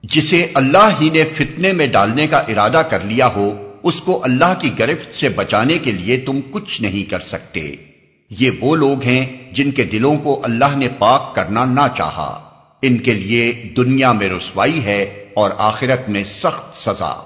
جسے 0.02 0.46
اللہ 0.54 0.90
ہی 1.00 1.10
نے 1.10 1.24
فتنے 1.24 1.72
میں 1.72 1.86
ڈالنے 1.86 2.26
کا 2.26 2.38
ارادہ 2.38 2.82
کر 2.90 3.00
لیا 3.00 3.26
ہو، 3.26 3.72
اس 3.82 4.00
کو 4.00 4.24
اللہ 4.24 4.54
کی 4.58 4.70
گرفت 4.78 5.18
سے 5.18 5.28
بچانے 5.28 5.78
کے 5.78 5.92
لیے 5.92 6.18
تم 6.18 6.40
کچھ 6.50 6.82
نہیں 6.82 7.10
کر 7.10 7.20
سکتے۔ 7.20 7.76
یہ 8.30 8.50
وہ 8.60 8.76
لوگ 8.76 9.02
ہیں 9.02 9.54
جن 9.54 9.70
کے 9.70 9.84
دلوں 9.84 10.16
کو 10.16 10.40
اللہ 10.44 10.76
نے 10.76 10.88
پاک 10.98 11.34
کرنا 11.34 11.64
نہ 11.64 11.86
چاہا۔ 11.96 12.50
ان 12.82 12.98
کے 12.98 13.14
لیے 13.14 13.72
دنیا 13.76 14.12
میں 14.12 14.28
رسوائی 14.28 14.84
ہے 14.84 15.24
اور 15.34 15.50
آخرت 15.58 16.08
میں 16.08 16.24
سخت 16.24 16.78
سزا۔ 16.78 17.24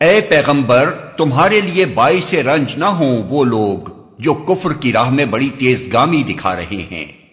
اے 0.00 0.20
پیغمبر، 0.28 0.90
تمہارے 1.16 1.60
لیے 1.60 1.84
باعث 1.84 2.34
رنج 2.34 2.72
نہ 2.76 2.84
ہوں 2.84 3.22
وہ 3.28 3.44
لوگ 3.44 3.90
جو 4.18 4.34
کفر 4.34 4.72
کی 4.72 4.92
راہ 4.92 5.10
میں 5.10 5.24
بڑی 5.24 5.50
تیز 5.58 5.92
گامی 5.92 6.22
دکھا 6.22 6.56
رہے 6.56 6.86
ہیں۔ 6.90 7.23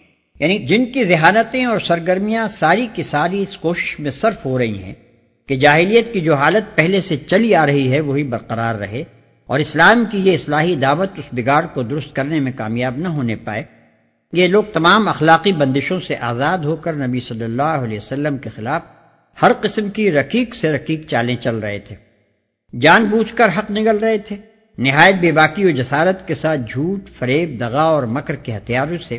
یعنی 0.42 0.58
جن 0.58 0.92
کی 0.92 1.04
ذہانتیں 1.04 1.64
اور 1.64 1.78
سرگرمیاں 1.78 2.48
ساری 2.48 2.86
کی 2.92 3.02
ساری 3.02 3.42
اس 3.42 3.56
کوشش 3.56 4.00
میں 4.00 4.10
صرف 4.10 4.46
ہو 4.46 4.58
رہی 4.58 4.82
ہیں 4.82 4.94
کہ 5.46 5.56
جاہلیت 5.56 6.12
کی 6.12 6.20
جو 6.20 6.34
حالت 6.34 6.76
پہلے 6.76 7.00
سے 7.00 7.16
چلی 7.16 7.54
آ 7.54 7.66
رہی 7.66 7.92
ہے 7.92 8.00
وہی 8.00 8.24
برقرار 8.24 8.74
رہے 8.74 9.04
اور 9.46 9.60
اسلام 9.60 10.04
کی 10.10 10.18
یہ 10.18 10.34
اصلاحی 10.34 10.74
دعوت 10.74 11.10
اس 11.16 11.24
بگاڑ 11.32 11.66
کو 11.74 11.82
درست 11.82 12.16
کرنے 12.16 12.40
میں 12.40 12.52
کامیاب 12.56 12.96
نہ 12.96 13.08
ہونے 13.08 13.36
پائے، 13.36 13.62
یہ 14.32 14.46
لوگ 14.46 14.62
تمام 14.72 15.08
اخلاقی 15.08 15.52
بندشوں 15.52 16.00
سے 16.00 16.16
آزاد 16.20 16.58
ہو 16.58 16.76
کر 16.76 16.92
نبی 16.92 17.20
صلی 17.20 17.44
اللہ 17.44 17.62
علیہ 17.62 17.96
وسلم 17.96 18.38
کے 18.38 18.50
خلاف 18.56 18.82
ہر 19.42 19.52
قسم 19.60 19.88
کی 19.88 20.10
رقیق 20.10 20.54
سے 20.54 20.72
رقیق 20.72 21.08
چالیں 21.08 21.36
چل 21.36 21.56
رہے 21.56 21.78
تھے۔ 21.78 21.96
جان 22.80 23.04
بوجھ 23.04 23.34
کر 23.34 23.48
حق 23.58 23.70
نگل 23.70 23.98
رہے 23.98 24.18
تھے۔ 24.18 24.36
نہایت 24.78 25.14
بے 25.20 25.32
باقی 25.32 25.64
و 25.64 25.70
جسارت 25.70 26.28
کے 26.28 26.34
ساتھ 26.34 26.60
جھوٹ، 26.68 27.10
فریب، 27.18 27.60
دغا 27.60 27.82
اور 27.82 28.02
مکر 28.02 28.36
کے 28.36 28.56
ہتھیاروں 28.56 28.96
سے 29.08 29.18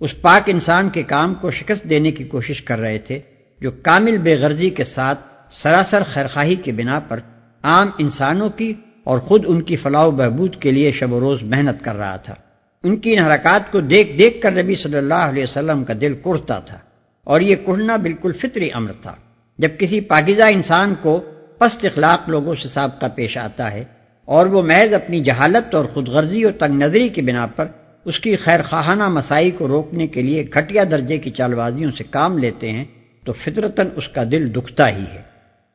اس 0.00 0.20
پاک 0.20 0.42
انسان 0.46 0.88
کے 0.88 1.02
کام 1.02 1.34
کو 1.34 1.50
شکست 1.50 1.84
دینے 1.90 2.10
کی 2.10 2.24
کوشش 2.24 2.62
کر 2.62 2.78
رہے 2.78 2.98
تھے 2.98 3.20
جو 3.60 3.70
کامل 3.70 4.18
بے 4.18 4.34
غرضی 4.34 4.70
کے 4.70 4.84
ساتھ 4.84 5.20
سراسر 5.50 6.02
خیرخواہی 6.12 6.54
کے 6.54 6.72
بنا 6.72 7.00
پر 7.00 7.20
عام 7.62 7.90
انسانوں 7.98 8.48
کی 8.48 8.74
اور 9.04 9.18
خود 9.18 9.44
ان 9.46 9.62
کی 9.62 9.76
فلاح 9.76 10.04
و 10.04 10.10
بہبود 10.10 10.56
کے 10.56 10.70
لیے 10.70 10.92
شب 10.92 11.12
و 11.12 11.20
روز 11.20 11.42
محنت 11.42 11.84
کر 11.84 11.94
رہا 11.94 12.16
تھا۔ 12.16 12.34
ان 12.82 12.96
کی 12.96 13.16
ان 13.16 13.18
حرکات 13.18 13.72
کو 13.72 13.80
دیکھ 13.80 14.18
دیکھ 14.18 14.42
کر 14.42 14.62
نبی 14.62 14.74
صلی 14.74 14.98
اللہ 14.98 15.14
علیہ 15.14 15.42
وسلم 15.42 15.84
کا 15.84 15.94
دل 16.00 16.14
کڑتا 16.24 16.58
تھا 16.58 16.78
اور 17.24 17.40
یہ 17.40 17.56
کڑنا 17.66 17.96
بالکل 17.96 18.32
فطری 18.32 18.68
امر 18.72 18.92
تھا۔ 18.92 19.14
جب 19.58 19.68
کسی 19.78 20.00
پاکیزہ 20.00 20.42
انسان 20.42 20.94
کو 21.02 21.20
پست 21.58 21.84
اخلاق 21.84 22.28
لوگوں 22.28 22.54
سے 22.54 22.68
سابقہ 22.68 23.06
پیش 23.14 23.38
آتا 23.38 23.72
ہے 23.72 23.84
اور 24.24 24.46
وہ 24.46 24.62
محض 24.62 24.94
اپنی 24.94 25.20
جہالت 25.20 25.74
اور 25.74 25.84
خود 25.84 26.08
غرضی 26.08 26.42
اور 26.42 26.52
تنگ 26.52 26.78
نظری 26.78 27.08
کی 27.08 27.22
بنا 27.22 27.46
پر 27.46 27.66
اس 28.04 28.20
کی 28.20 28.36
خیر 28.36 28.62
خواہانہ 28.62 29.08
مسائی 29.08 29.50
کو 29.50 29.68
روکنے 29.68 30.06
کے 30.06 30.22
لیے 30.22 30.44
گھٹیا 30.54 30.84
درجے 30.90 31.18
کی 31.18 31.30
چالبازیوں 31.30 31.90
سے 31.90 32.04
کام 32.10 32.38
لیتے 32.38 32.72
ہیں 32.72 32.84
تو 33.24 33.32
فطرتاً 33.32 33.88
اس 33.96 34.08
کا 34.08 34.22
دل 34.30 34.54
دکھتا 34.54 34.96
ہی 34.96 35.04
ہے۔ 35.14 35.22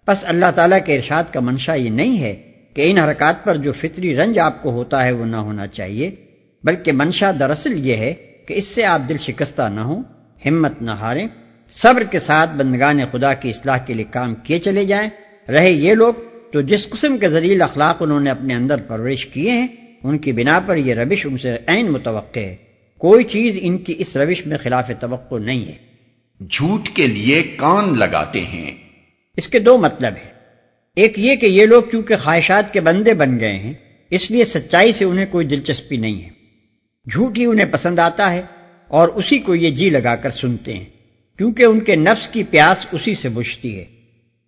بس 0.08 0.26
اللہ 0.28 0.46
تعالیٰ 0.56 0.78
کے 0.86 0.96
ارشاد 0.96 1.24
کا 1.32 1.40
منشا 1.40 1.74
یہ 1.74 1.90
نہیں 1.90 2.22
ہے 2.22 2.36
کہ 2.74 2.92
ان 2.92 2.98
حرکات 2.98 3.44
پر 3.44 3.58
جو 3.58 3.72
فطری 3.72 4.16
رنج 4.16 4.40
آپ 4.40 4.64
کو 4.64 4.72
ہوتا 4.72 5.06
ہے 5.06 5.12
وہ 5.12 5.26
نہ 5.26 5.36
ہونا 5.36 5.68
چاہیے، 5.68 6.12
بلکہ 6.64 6.92
منشا 6.92 7.32
دراصل 7.40 7.88
یہ 7.88 7.96
ہے 7.96 8.14
کہ 8.48 8.54
اس 8.54 8.68
سے 8.68 8.86
آپ 8.86 9.02
دل 9.10 9.18
شکستہ 9.18 9.70
نہ 9.70 9.82
ہوں، 9.82 10.04
ہمت 10.46 10.82
نہ 10.82 10.92
ہاریں، 10.92 11.28
صبر 11.72 12.04
کے 12.04 12.20
ساتھ 12.20 12.50
بندگان 12.58 13.00
خدا 13.12 13.34
کی 13.34 13.50
اصلاح 13.50 13.78
کے 13.78 13.94
لیے 13.94 14.06
کام 14.12 14.36
کیے 14.36 14.60
چلے 14.60 14.86
جائیں۔ 14.86 15.10
رہے 15.52 15.72
یہ 15.72 15.94
لوگ 15.94 16.14
تو 16.52 16.62
جس 16.62 16.90
قسم 16.90 17.18
کے 17.18 17.30
ذریعے 17.30 17.64
اخلاق 17.64 17.98
انہوں 18.00 18.20
نے 18.20 18.30
اپنے 18.30 18.56
اندر 18.56 18.82
پرورش 18.88 19.26
کیے 19.26 19.52
ہیں 19.52 19.68
ان 20.04 20.18
کی 20.18 20.32
بنا 20.32 20.60
پر 20.60 20.76
یہ 20.78 20.94
روش 20.94 21.26
ان 21.26 21.38
سے 21.38 21.58
عین 21.68 21.92
متوقع 21.92 22.40
ہے۔ 22.40 22.56
کوئی 22.98 23.24
چیز 23.24 23.58
ان 23.62 23.78
کی 23.78 23.96
اس 23.98 24.18
روش 24.18 24.46
میں 24.46 24.58
خلاف 24.58 24.92
توقع 25.00 25.36
نہیں 25.36 25.66
ہے۔ 25.66 25.94
جھوٹ 26.50 26.90
کے 26.90 27.08
لیے 27.08 27.44
کان 27.56 28.00
لگاتے 28.00 28.40
ہیں۔ 28.40 28.72
اس 29.38 29.48
کے 29.48 29.60
دو 29.60 29.78
مطلب 29.78 30.14
ہیں۔ 30.14 30.30
ایک 30.96 31.20
یہ 31.20 31.36
کہ 31.36 31.46
یہ 31.46 31.66
لوگ 31.66 31.84
چونکہ 31.92 32.16
خواہشات 32.16 32.74
کے 32.74 32.82
بندے 32.82 33.14
بن 33.14 33.40
گئے 33.40 33.58
ہیں 33.58 33.74
اس 34.10 34.32
لیے 34.32 34.44
سچائی 34.44 34.92
سے 34.92 35.06
انہیں 35.06 35.26
کوئی 35.32 35.48
دلچسپی 35.48 35.98
نہیں 35.98 36.22
ہے۔ 36.22 36.30
جھوٹ 37.12 37.38
ہی 37.38 37.46
انہیں 37.46 37.66
پسند 37.66 38.00
آتا 38.00 38.32
ہے 38.32 38.42
اور 38.88 39.08
اسی 39.08 39.38
کو 39.38 39.56
یہ 39.56 39.70
جی 39.70 39.90
لگا 39.90 40.16
کر 40.16 40.30
سنتے 40.30 40.74
ہیں 40.74 40.86
کیونکہ 41.38 41.64
ان 41.64 41.80
کے 41.80 41.96
نفس 41.96 42.30
کی 42.30 42.44
پیاس 42.44 42.86
اسی 42.92 43.16
سے 43.16 43.30
بجھتی 43.30 43.80
ہے۔ 43.80 43.86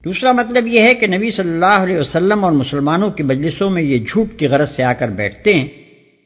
دوسرا 0.05 0.31
مطلب 0.31 0.67
یہ 0.67 0.81
ہے 0.81 0.93
کہ 0.95 1.07
نبی 1.07 1.31
صلی 1.31 1.49
اللہ 1.49 1.83
علیہ 1.83 1.97
وسلم 1.97 2.43
اور 2.43 2.51
مسلمانوں 2.51 3.11
کی 3.11 3.23
مجلسوں 3.23 3.69
میں 3.69 3.81
یہ 3.83 3.97
جھوٹ 3.97 4.39
کی 4.39 4.47
غرض 4.47 4.69
سے 4.69 4.83
آ 4.83 4.93
کر 4.93 5.09
بیٹھتے 5.09 5.53
ہیں 5.53 5.67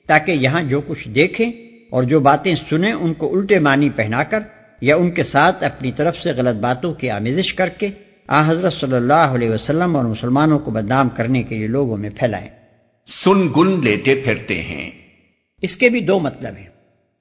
تاکہ 0.07 0.31
یہاں 0.31 0.63
جو 0.63 0.81
کچھ 0.81 1.09
دیکھیں 1.09 1.51
اور 1.89 2.03
جو 2.03 2.19
باتیں 2.19 2.55
سنیں 2.69 2.93
ان 2.93 3.13
کو 3.13 3.37
الٹے 3.37 3.59
معنی 3.59 3.89
پہنا 3.89 4.23
کر 4.23 4.39
یا 4.81 4.95
ان 4.95 5.11
کے 5.11 5.23
ساتھ 5.23 5.63
اپنی 5.63 5.91
طرف 5.91 6.19
سے 6.19 6.31
غلط 6.31 6.59
باتوں 6.59 6.93
کی 6.93 7.09
آمیزش 7.09 7.53
کر 7.53 7.69
کے 7.69 7.87
آ 8.27 8.49
حضرت 8.49 8.73
صلی 8.73 8.95
اللہ 8.95 9.13
علیہ 9.13 9.49
وسلم 9.49 9.95
اور 9.95 10.05
مسلمانوں 10.05 10.59
کو 10.59 10.71
بدنام 10.71 11.09
کرنے 11.09 11.43
کے 11.43 11.57
لیے 11.57 11.67
لوگوں 11.67 11.97
میں 11.97 12.09
پھیلائیں۔ 12.09 12.49
سن 13.07 13.47
گن 13.57 13.83
لیتے 13.83 14.15
پھرتے 14.15 14.61
ہیں۔ 14.61 14.91
اس 15.61 15.77
کے 15.77 15.89
بھی 15.89 15.99
دو 15.99 16.19
مطلب 16.19 16.53
ہیں۔ 16.57 16.67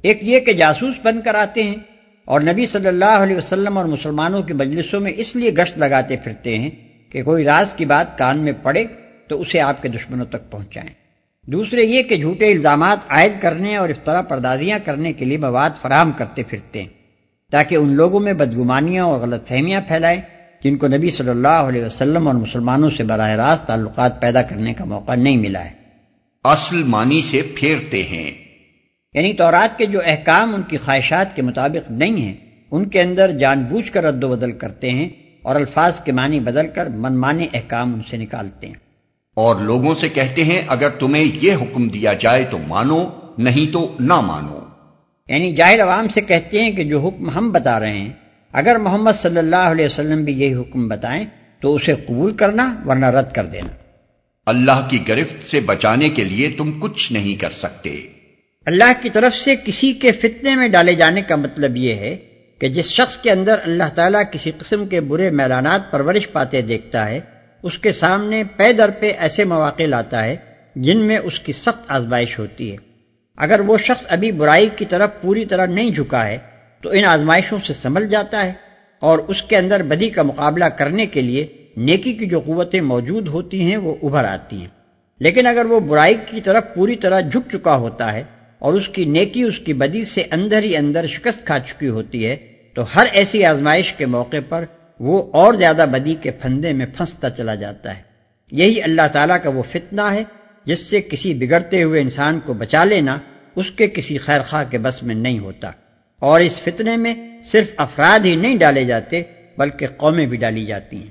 ایک 0.02 0.18
یہ 0.22 0.40
کہ 0.40 0.52
جاسوس 0.52 0.94
بن 1.04 1.20
کر 1.20 1.34
آتے 1.34 1.62
ہیں 1.62 1.76
اور 2.28 2.40
نبی 2.40 2.66
صلی 2.66 2.86
اللہ 2.86 3.04
علیہ 3.04 3.36
وسلم 3.36 3.78
اور 3.78 3.84
مسلمانوں 3.84 4.42
کی 4.42 4.52
مجلسوں 4.52 5.00
میں 5.00 5.12
اس 5.16 5.36
لیے 5.36 5.54
گشت 5.54 5.78
لگاتے 5.78 6.16
پھرتے 6.16 6.58
ہیں 6.58 6.70
کہ 7.12 7.22
کوئی 7.22 7.44
راز 7.44 7.74
کی 7.74 7.84
بات 7.84 8.18
کان 8.18 8.38
میں 8.38 8.52
پڑے 8.62 8.84
تو 9.28 9.40
اسے 9.40 9.60
آپ 9.60 9.82
کے 9.82 9.88
دشمنوں 9.88 10.26
تک 10.26 10.50
پہنچائیں۔ 10.50 10.90
دوسرے 11.46 11.82
یہ 11.82 12.02
کہ 12.02 12.16
جھوٹے 12.16 12.52
الزامات 12.52 12.98
عائد 13.08 13.32
کرنے 13.40 13.76
اور 13.76 13.88
افطرا 13.88 14.22
پردازیاں 14.22 14.78
کرنے 14.84 15.12
کے 15.12 15.24
لیے 15.24 15.38
مواد 15.38 15.70
فراہم 15.82 16.10
کرتے 16.12 16.42
پھرتے 16.42 16.82
ہیں 16.82 16.88
تاکہ 17.50 17.74
ان 17.74 17.92
لوگوں 17.92 18.20
میں 18.20 18.32
بدگمانیاں 18.32 19.04
اور 19.04 19.20
غلط 19.20 19.48
فہمیاں 19.48 19.80
پھیلائیں 19.80 20.20
جن 20.64 20.76
کو 20.76 20.88
نبی 20.88 21.10
صلی 21.10 21.28
اللہ 21.28 21.48
علیہ 21.48 21.84
وسلم 21.84 22.26
اور 22.26 22.34
مسلمانوں 22.34 22.90
سے 22.90 23.04
براہ 23.04 23.30
راست 23.30 23.66
تعلقات 23.66 24.20
پیدا 24.20 24.42
کرنے 24.42 24.74
کا 24.74 24.84
موقع 24.84 25.14
نہیں 25.14 25.36
ملا 25.36 25.64
ہے۔ 25.64 25.70
اصل 26.44 26.82
معنی 26.82 27.22
سے 27.22 27.42
پھیرتے 27.54 28.02
ہیں۔ 28.02 28.47
یعنی 29.14 29.32
تورات 29.32 29.78
کے 29.78 29.86
جو 29.86 30.00
احکام 30.06 30.54
ان 30.54 30.62
کی 30.62 30.76
خواہشات 30.76 31.36
کے 31.36 31.42
مطابق 31.42 31.90
نہیں 31.90 32.16
ہیں 32.16 32.34
ان 32.70 32.88
کے 32.88 33.00
اندر 33.02 33.30
جان 33.30 33.64
بوجھ 33.64 33.92
کر 33.92 34.04
رد 34.04 34.24
و 34.24 34.28
بدل 34.28 34.52
کرتے 34.52 34.90
ہیں 34.90 35.08
اور 35.42 35.56
الفاظ 35.56 36.00
کے 36.00 36.12
معنی 36.12 36.40
بدل 36.40 36.66
کر 36.68 36.86
منمانے 36.86 37.46
احکام 37.54 37.94
ان 37.94 38.00
سے 38.10 38.16
نکالتے 38.16 38.66
ہیں۔ 38.66 38.74
اور 39.34 39.56
لوگوں 39.56 39.94
سے 39.94 40.08
کہتے 40.08 40.44
ہیں 40.44 40.62
اگر 40.68 40.88
تمہیں 40.88 41.24
یہ 41.42 41.52
حکم 41.52 41.88
دیا 41.88 42.12
جائے 42.12 42.44
تو 42.50 42.58
مانو 42.58 43.04
نہیں 43.38 43.72
تو 43.72 43.96
نہ 44.00 44.20
مانو۔ 44.20 44.58
یعنی 45.28 45.52
جاہر 45.52 45.82
عوام 45.82 46.08
سے 46.08 46.20
کہتے 46.20 46.62
ہیں 46.62 46.72
کہ 46.72 46.84
جو 46.84 47.00
حکم 47.00 47.30
ہم 47.30 47.52
بتا 47.52 47.80
رہے 47.80 47.98
ہیں 47.98 48.12
اگر 48.52 48.78
محمد 48.78 49.12
صلی 49.12 49.38
اللہ 49.38 49.56
علیہ 49.56 49.84
وسلم 49.84 50.24
بھی 50.24 50.40
یہی 50.40 50.54
حکم 50.54 50.88
بتائیں 50.88 51.24
تو 51.60 51.74
اسے 51.74 51.94
قبول 51.94 52.32
کرنا 52.32 52.74
ورنہ 52.86 53.06
رد 53.06 53.32
کر 53.34 53.46
دینا۔ 53.46 53.68
اللہ 54.46 54.88
کی 54.90 55.08
گرفت 55.08 55.42
سے 55.42 55.60
بچانے 55.60 56.08
کے 56.08 56.24
لیے 56.24 56.50
تم 56.50 56.80
کچھ 56.80 57.12
نہیں 57.12 57.40
کر 57.40 57.50
سکتے۔ 57.50 58.02
اللہ 58.68 58.92
کی 59.02 59.10
طرف 59.10 59.34
سے 59.34 59.54
کسی 59.64 59.92
کے 59.92 60.12
فتنے 60.12 60.54
میں 60.54 60.68
ڈالے 60.68 60.94
جانے 60.94 61.22
کا 61.22 61.36
مطلب 61.36 61.76
یہ 61.76 61.94
ہے 61.94 62.16
کہ 62.58 62.68
جس 62.68 62.84
شخص 62.84 63.18
کے 63.18 63.30
اندر 63.30 63.58
اللہ 63.64 63.94
تعالیٰ 63.94 64.22
کسی 64.32 64.50
قسم 64.58 64.86
کے 64.86 65.00
برے 65.00 65.30
میدانات 65.30 65.90
پرورش 65.90 66.32
پاتے 66.32 66.62
دیکھتا 66.62 67.10
ہے، 67.10 67.20
اس 67.62 67.78
کے 67.78 67.92
سامنے 67.92 68.44
پے 68.56 68.72
در 68.72 68.90
پہ 68.90 69.12
ایسے 69.18 69.44
مواقع 69.44 69.82
لاتا 69.82 70.24
ہے 70.24 70.36
جن 70.76 71.06
میں 71.06 71.18
اس 71.18 71.40
کی 71.40 71.52
سخت 71.52 71.84
آزمائش 71.88 72.38
ہوتی 72.38 72.72
ہے۔ 72.72 72.76
اگر 73.36 73.60
وہ 73.60 73.78
شخص 73.78 74.06
ابھی 74.08 74.32
برائی 74.32 74.68
کی 74.76 74.84
طرف 74.84 75.10
پوری 75.20 75.44
طرح 75.44 75.66
نہیں 75.66 75.90
جھکا 75.90 76.26
ہے، 76.26 76.38
تو 76.80 76.90
ان 76.90 77.04
آزمائشوں 77.04 77.58
سے 77.66 77.72
سنبھل 77.72 78.08
جاتا 78.08 78.46
ہے 78.46 78.52
اور 79.00 79.18
اس 79.18 79.42
کے 79.42 79.56
اندر 79.56 79.82
بدی 79.82 80.10
کا 80.10 80.22
مقابلہ 80.22 80.64
کرنے 80.64 81.06
کے 81.06 81.20
لیے 81.20 81.46
نیکی 81.76 82.12
کی 82.12 82.26
جو 82.26 82.40
قوتیں 82.40 82.80
موجود 82.80 83.28
ہوتی 83.28 83.60
ہیں، 83.60 83.76
وہ 83.76 83.94
ابھر 84.02 84.24
آتی 84.24 84.60
ہیں۔ 84.60 84.68
لیکن 85.20 85.46
اگر 85.46 85.64
وہ 85.64 85.80
برائی 85.80 86.14
کی 86.26 86.40
طرف 86.40 86.64
پوری 86.74 86.96
طرح 86.96 87.20
جھک 87.20 87.50
چکا 87.52 87.76
ہوتا 87.76 88.12
ہے 88.12 88.37
اور 88.58 88.74
اس 88.74 88.88
کی 88.88 89.04
نیکی 89.04 89.42
اس 89.42 89.58
کی 89.58 89.72
بدی 89.72 90.04
سے 90.04 90.22
اندر 90.30 90.62
ہی 90.62 90.76
اندر 90.76 91.06
شکست 91.06 91.46
کھا 91.46 91.58
چکی 91.58 91.88
ہوتی 91.88 92.26
ہے 92.26 92.36
تو 92.74 92.82
ہر 92.96 93.06
ایسی 93.12 93.44
آزمائش 93.44 93.92
کے 93.92 94.06
موقع 94.06 94.36
پر 94.48 94.64
وہ 95.00 95.32
اور 95.32 95.54
زیادہ 95.54 95.86
بدی 95.90 96.14
کے 96.22 96.30
پھندے 96.30 96.72
میں 96.72 96.86
پھنستا 96.86 97.30
چلا 97.30 97.54
جاتا 97.54 97.96
ہے۔ 97.96 98.02
یہی 98.52 98.82
اللہ 98.82 99.02
تعالیٰ 99.12 99.36
کا 99.42 99.50
وہ 99.50 99.62
فتنہ 99.62 100.00
ہے 100.00 100.24
جس 100.64 100.90
سے 100.90 101.00
کسی 101.00 101.34
بگڑتے 101.34 101.82
ہوئے 101.82 102.00
انسان 102.00 102.40
کو 102.40 102.54
بچا 102.54 102.84
لینا 102.84 103.18
اس 103.56 103.70
کے 103.70 103.88
کسی 103.88 104.18
خیر 104.18 104.40
خواہ 104.42 104.64
کے 104.70 104.78
بس 104.78 105.02
میں 105.02 105.14
نہیں 105.14 105.38
ہوتا۔ 105.38 105.70
اور 106.18 106.40
اس 106.40 106.60
فتنے 106.60 106.96
میں 106.96 107.42
صرف 107.44 107.72
افراد 107.76 108.24
ہی 108.24 108.36
نہیں 108.36 108.56
ڈالے 108.56 108.84
جاتے 108.84 109.22
بلکہ 109.58 109.86
قومیں 109.96 110.26
بھی 110.26 110.36
ڈالی 110.36 110.64
جاتی 110.64 110.96
ہیں۔ 110.96 111.10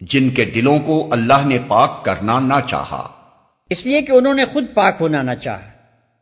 جن 0.00 0.30
کے 0.30 0.44
دلوں 0.44 0.78
کو 0.78 1.08
اللہ 1.12 1.46
نے 1.46 1.58
پاک 1.68 2.04
کرنا 2.04 2.40
نہ 2.40 2.54
چاہا۔ 2.70 3.08
اس 3.70 3.86
لیے 3.86 4.02
کہ 4.02 4.12
انہوں 4.12 4.34
نے 4.34 4.44
خود 4.44 4.64
پاک 4.74 4.96
ہونا 5.00 5.22
نہ 5.22 5.30
چاہا۔ 5.42 5.75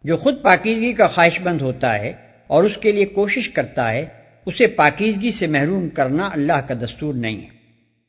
جو 0.05 0.17
خود 0.17 0.43
پاکیزگی 0.43 0.93
کا 0.93 1.07
خواہش 1.07 1.41
مند 1.41 1.61
ہوتا 1.61 1.99
ہے 1.99 2.13
اور 2.47 2.65
اس 2.65 2.77
کے 2.77 2.93
لیے 2.93 3.05
کوشش 3.05 3.49
کرتا 3.49 3.93
ہے، 3.93 4.07
اسے 4.47 4.67
پاکیزگی 4.67 5.31
سے 5.31 5.47
محروم 5.47 5.89
کرنا 5.89 6.31
اللہ 6.33 6.53
کا 6.53 6.75
دستور 6.75 7.15
نہیں 7.15 7.39
ہے۔ 7.39 7.49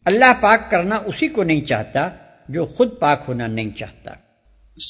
اللہ 0.06 0.34
پاک 0.42 0.72
کرنا 0.72 0.96
اسی 0.96 1.28
کو 1.28 1.44
نہیں 1.44 1.62
چاہتا 1.62 2.10
جو 2.50 2.66
خود 2.66 2.90
پاک 3.00 3.24
ہونا 3.28 3.48
نہیں 3.48 3.70
چاہتا۔ 3.78 4.12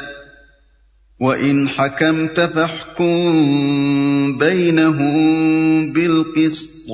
وإن 1.20 1.68
حكمت 1.68 2.40
فاحكم 2.40 4.38
بينهم 4.38 5.92
بالقسط 5.92 6.90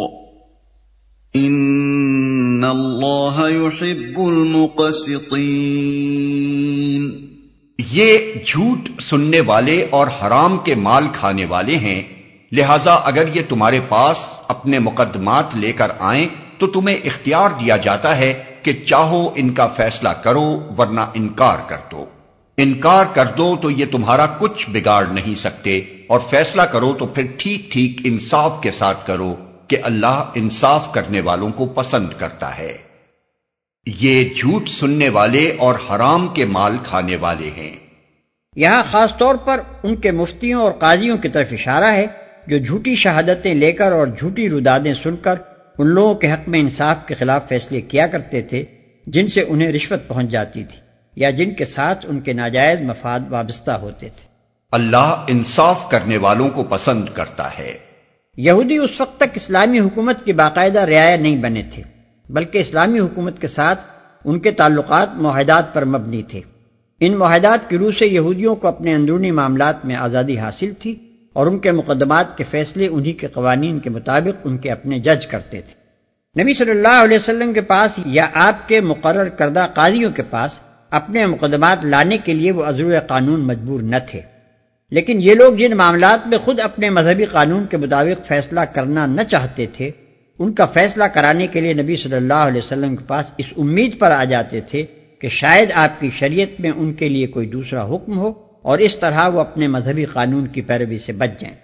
ان 1.36 2.64
اللہ 2.64 3.48
يحب 3.48 4.26
المقسطین 4.26 7.26
یہ 7.78 8.18
جھوٹ 8.46 9.02
سننے 9.02 9.40
والے 9.40 9.86
اور 9.90 10.06
حرام 10.06 10.58
کے 10.58 10.74
مال 10.74 11.04
کھانے 11.12 11.44
والے 11.44 11.76
ہیں، 11.76 12.02
لہذا 12.52 12.92
اگر 12.92 13.24
یہ 13.34 13.42
تمہارے 13.48 13.80
پاس 13.88 14.16
اپنے 14.48 14.78
مقدمات 14.78 15.44
لے 15.54 15.72
کر 15.72 15.90
آئیں 15.98 16.43
تو 16.58 16.66
تمہیں 16.66 16.96
اختیار 17.04 17.50
دیا 17.50 17.76
جاتا 17.76 18.18
ہے 18.18 18.42
کہ 18.62 18.72
چاہو 18.86 19.32
ان 19.34 19.54
کا 19.54 19.66
فیصلہ 19.66 20.08
کرو 20.08 20.74
ورنہ 20.78 21.00
انکار 21.14 21.56
کر 21.66 21.76
دو۔ 21.92 22.04
انکار 22.56 23.04
کر 23.14 23.24
دو 23.24 23.56
تو 23.62 23.70
یہ 23.70 23.84
تمہارا 23.92 24.26
کچھ 24.26 24.70
بگاڑ 24.70 25.06
نہیں 25.06 25.34
سکتے 25.34 25.80
اور 26.06 26.20
فیصلہ 26.30 26.62
کرو 26.62 26.94
تو 26.98 27.06
پھر 27.06 27.26
ٹھیک 27.38 27.72
ٹھیک 27.72 28.00
انصاف 28.04 28.62
کے 28.62 28.70
ساتھ 28.70 29.06
کرو 29.06 29.34
کہ 29.68 29.76
اللہ 29.82 30.30
انصاف 30.34 30.92
کرنے 30.92 31.20
والوں 31.20 31.50
کو 31.50 31.66
پسند 31.66 32.08
کرتا 32.18 32.58
ہے۔ 32.58 32.76
یہ 33.86 34.24
جھوٹ 34.36 34.68
سننے 34.68 35.08
والے 35.08 35.56
اور 35.58 35.74
حرام 35.90 36.28
کے 36.28 36.44
مال 36.44 36.76
کھانے 36.84 37.16
والے 37.16 37.50
ہیں۔ 37.56 37.76
یہاں 38.56 38.82
خاص 38.90 39.16
طور 39.18 39.34
پر 39.34 39.60
ان 39.82 39.96
کے 39.96 40.10
مفتیوں 40.10 40.62
اور 40.62 40.72
قاضیوں 40.72 41.18
کی 41.18 41.28
طرف 41.28 41.48
اشارہ 41.52 41.94
ہے 41.94 42.06
جو 42.46 42.58
جھوٹی 42.58 42.94
شہادتیں 42.94 43.54
لے 43.54 43.72
کر 43.72 43.92
اور 43.92 44.06
جھوٹی 44.06 44.50
رودادیں 44.50 44.94
سن 44.94 45.16
کر 45.16 45.34
ان 45.78 45.86
لوگوں 45.86 46.14
کے 46.14 46.32
حق 46.32 46.48
میں 46.48 46.60
انصاف 46.60 46.96
کے 47.06 47.14
خلاف 47.14 47.48
فیصلے 47.48 47.80
کیا 47.80 48.06
کرتے 48.06 48.42
تھے 48.42 48.64
جن 49.06 49.26
سے 49.26 49.44
انہیں 49.48 49.72
رشوت 49.72 50.08
پہنچ 50.08 50.26
جاتی 50.26 50.64
تھی 50.64 50.78
یا 51.16 51.30
جن 51.30 51.54
کے 51.54 51.64
ساتھ 51.64 52.06
ان 52.08 52.20
کے 52.20 52.32
ناجائز 52.32 52.80
مفاد 52.80 53.20
وابستہ 53.30 53.70
ہوتے 53.70 54.08
تھے۔ 54.16 54.28
اللہ 54.72 55.24
انصاف 55.28 55.90
کرنے 55.90 56.16
والوں 56.16 56.50
کو 56.50 56.64
پسند 56.64 57.04
کرتا 57.14 57.48
ہے۔ 57.58 57.72
یہودی 58.36 58.76
اس 58.76 59.00
وقت 59.00 59.16
تک 59.16 59.28
اسلامی 59.34 59.80
حکومت 59.80 60.24
کی 60.24 60.32
باقاعدہ 60.32 60.80
رعایا 60.80 61.16
نہیں 61.16 61.36
بنے 61.36 61.62
تھے 61.74 61.82
بلکہ 62.28 62.58
اسلامی 62.58 63.00
حکومت 63.00 63.40
کے 63.40 63.46
ساتھ 63.46 63.80
ان 64.24 64.38
کے 64.38 64.50
تعلقات 64.50 65.08
معاہدات 65.14 65.74
پر 65.74 65.84
مبنی 65.84 66.22
تھے۔ 66.22 66.40
ان 67.00 67.16
معاہدات 67.16 67.70
کی 67.70 67.78
روح 67.78 67.92
سے 67.98 68.06
یہودیوں 68.06 68.56
کو 68.56 68.68
اپنے 68.68 68.94
اندرونی 68.94 69.30
معاملات 69.30 69.84
میں 69.84 69.96
آزادی 69.96 70.38
حاصل 70.38 70.72
تھی۔ 70.78 71.03
اور 71.34 71.46
ان 71.46 71.58
کے 71.58 71.72
مقدمات 71.72 72.38
کے 72.38 72.44
فیصلے 72.50 72.86
انہی 72.86 73.12
کے 73.12 73.26
قوانین 73.26 73.78
کے 73.78 73.90
مطابق 73.90 74.40
ان 74.44 74.58
کے 74.58 74.70
اپنے 74.70 74.98
جج 74.98 75.26
کرتے 75.26 75.60
تھے۔ 75.60 75.84
نبی 76.42 76.54
صلی 76.54 76.70
اللہ 76.70 77.04
علیہ 77.04 77.16
وسلم 77.16 77.52
کے 77.52 77.60
پاس 77.60 78.00
یا 78.06 78.26
آپ 78.34 78.68
کے 78.68 78.80
مقرر 78.80 79.24
کردہ 79.24 79.66
قاضیوں 79.74 80.10
کے 80.10 80.22
پاس 80.30 80.60
اپنے 80.90 81.26
مقدمات 81.26 81.84
لانے 81.84 82.18
کے 82.24 82.34
لیے 82.34 82.52
وہ 82.52 82.64
عزر 82.64 83.00
قانون 83.00 83.40
مجبور 83.40 83.80
نہ 83.80 83.96
تھے۔ 84.10 84.20
لیکن 84.90 85.18
یہ 85.20 85.34
لوگ 85.34 85.54
جن 85.54 85.76
معاملات 85.76 86.26
میں 86.26 86.38
خود 86.38 86.60
اپنے 86.60 86.90
مذہبی 86.90 87.24
قانون 87.24 87.66
کے 87.66 87.76
مطابق 87.76 88.26
فیصلہ 88.26 88.60
کرنا 88.60 89.06
نہ 89.06 89.20
چاہتے 89.22 89.66
تھے، 89.72 89.90
ان 90.38 90.52
کا 90.52 90.66
فیصلہ 90.66 91.04
کرانے 91.04 91.46
کے 91.46 91.60
لیے 91.60 91.72
نبی 91.72 91.96
صلی 91.96 92.16
اللہ 92.16 92.34
علیہ 92.34 92.60
وسلم 92.64 92.96
کے 92.96 93.04
پاس 93.04 93.30
اس 93.36 93.46
امید 93.56 93.98
پر 93.98 94.10
آ 94.10 94.24
جاتے 94.24 94.60
تھے 94.60 94.86
کہ 95.20 95.28
شاید 95.28 95.70
آپ 95.74 96.00
کی 96.00 96.10
شریعت 96.14 96.60
میں 96.60 96.70
ان 96.70 96.92
کے 96.92 97.08
لیے 97.08 97.26
کوئی 97.26 97.46
دوسرا 97.46 97.94
حکم 97.94 98.18
ہو۔ 98.18 98.43
اور 98.64 98.78
اس 98.78 98.96
طرح 98.96 99.28
وہ 99.28 99.40
اپنے 99.40 99.68
مذہبی 99.68 100.04
قانون 100.04 100.46
کی 100.46 100.60
پیروی 100.60 100.98
سے 100.98 101.12
بچ 101.12 101.40
جائیں۔ 101.40 101.56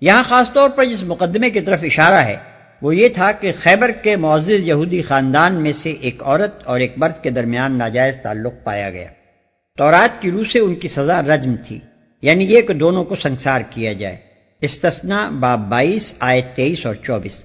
یہاں 0.00 0.22
خاص 0.28 0.52
طور 0.52 0.70
پر 0.70 0.84
جس 0.84 1.02
مقدمے 1.02 1.50
کی 1.50 1.60
طرف 1.60 1.78
اشارہ 1.82 2.14
ہے، 2.14 2.36
وہ 2.82 2.96
یہ 2.96 3.08
تھا 3.08 3.32
کہ 3.32 3.52
خیبر 3.60 3.90
کے 3.90 4.16
معزز 4.16 4.68
یہودی 4.68 5.02
خاندان 5.02 5.54
میں 5.54 5.72
سے 5.72 5.90
ایک 5.90 6.22
عورت 6.22 6.62
اور 6.64 6.80
ایک 6.80 6.92
مرد 6.96 7.22
کے 7.22 7.30
درمیان 7.30 7.78
ناجائز 7.78 8.16
تعلق 8.16 8.54
پایا 8.64 8.90
گیا۔ 8.90 9.06
تورات 9.78 10.22
کی 10.22 10.30
روح 10.30 10.44
سے 10.52 10.58
ان 10.58 10.74
کی 10.74 10.88
سزا 10.88 11.22
رجم 11.22 11.54
تھی 11.66 11.78
یعنی 12.22 12.44
یہ 12.44 12.60
کہ 12.60 12.74
دونوں 12.74 13.04
کو 13.04 13.16
سنسار 13.16 13.60
کیا 13.70 13.92
جائے۔ 13.92 14.16
استثنا 14.60 15.28
باب 15.28 15.68
بائیس 15.68 16.14
آئے 16.20 16.42
تیئیس 16.54 16.86
اور 16.86 16.94
چوبیس۔ 16.94 17.42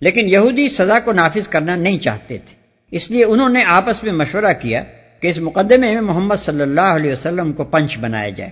لیکن 0.00 0.28
یہودی 0.28 0.68
سزا 0.68 0.98
کو 0.98 1.12
نافذ 1.12 1.48
کرنا 1.48 1.76
نہیں 1.76 1.98
چاہتے 1.98 2.38
تھے، 2.38 2.56
اس 2.90 3.10
لیے 3.10 3.24
انہوں 3.24 3.48
نے 3.48 3.64
آپس 3.64 4.02
میں 4.02 4.12
مشورہ 4.12 4.52
کیا 4.60 4.84
کہ 5.22 5.28
اس 5.28 5.38
مقدمے 5.38 5.92
میں 5.92 6.00
محمد 6.00 6.36
صلی 6.36 6.62
اللہ 6.62 6.80
علیہ 6.80 7.12
وسلم 7.12 7.52
کو 7.52 7.64
پنچ 7.64 7.98
بنایا 7.98 8.28
جائے۔ 8.28 8.50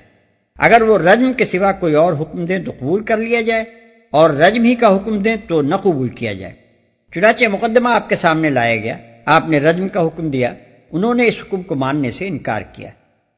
اگر 0.58 0.82
وہ 0.82 0.98
رجم 0.98 1.32
کے 1.32 1.44
سوا 1.44 1.72
کوئی 1.72 1.94
اور 1.94 2.12
حکم 2.12 2.44
دیں 2.44 2.58
تو 2.58 2.72
قبول 2.78 3.04
کر 3.04 3.16
لیا 3.16 3.40
جائے 3.40 3.64
اور 4.10 4.30
رجم 4.30 4.64
ہی 4.64 4.74
کا 4.74 4.96
حکم 4.96 5.18
دیں 5.18 5.36
تو 5.48 5.62
نہ 5.62 5.74
قبول 5.74 6.08
کیا 6.08 6.32
جائے۔ 6.32 6.52
چنانچہ 7.14 7.44
مقدمہ 7.52 7.88
آپ 7.88 8.08
کے 8.08 8.16
سامنے 8.16 8.50
لایا 8.50 8.76
گیا۔ 8.76 8.96
آپ 9.24 9.48
نے 9.48 9.58
رجم 9.58 9.88
کا 9.88 10.06
حکم 10.06 10.30
دیا۔ 10.30 10.54
انہوں 10.90 11.14
نے 11.14 11.26
اس 11.26 11.34
حکم 11.40 11.62
کو 11.62 11.74
ماننے 11.74 12.10
سے 12.10 12.28
انکار 12.28 12.62
کیا۔ 12.72 12.90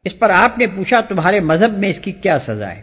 اس 0.05 0.18
پر 0.18 0.31
آپ 0.31 0.59
نے 0.59 0.66
پوچھا 0.66 1.01
تمہارے 1.01 1.40
مذہب 1.40 1.79
میں 1.79 1.88
اس 1.88 1.99
کی 1.99 2.12
کیا 2.12 2.38
سزا 2.38 2.75
ہے؟ 2.75 2.83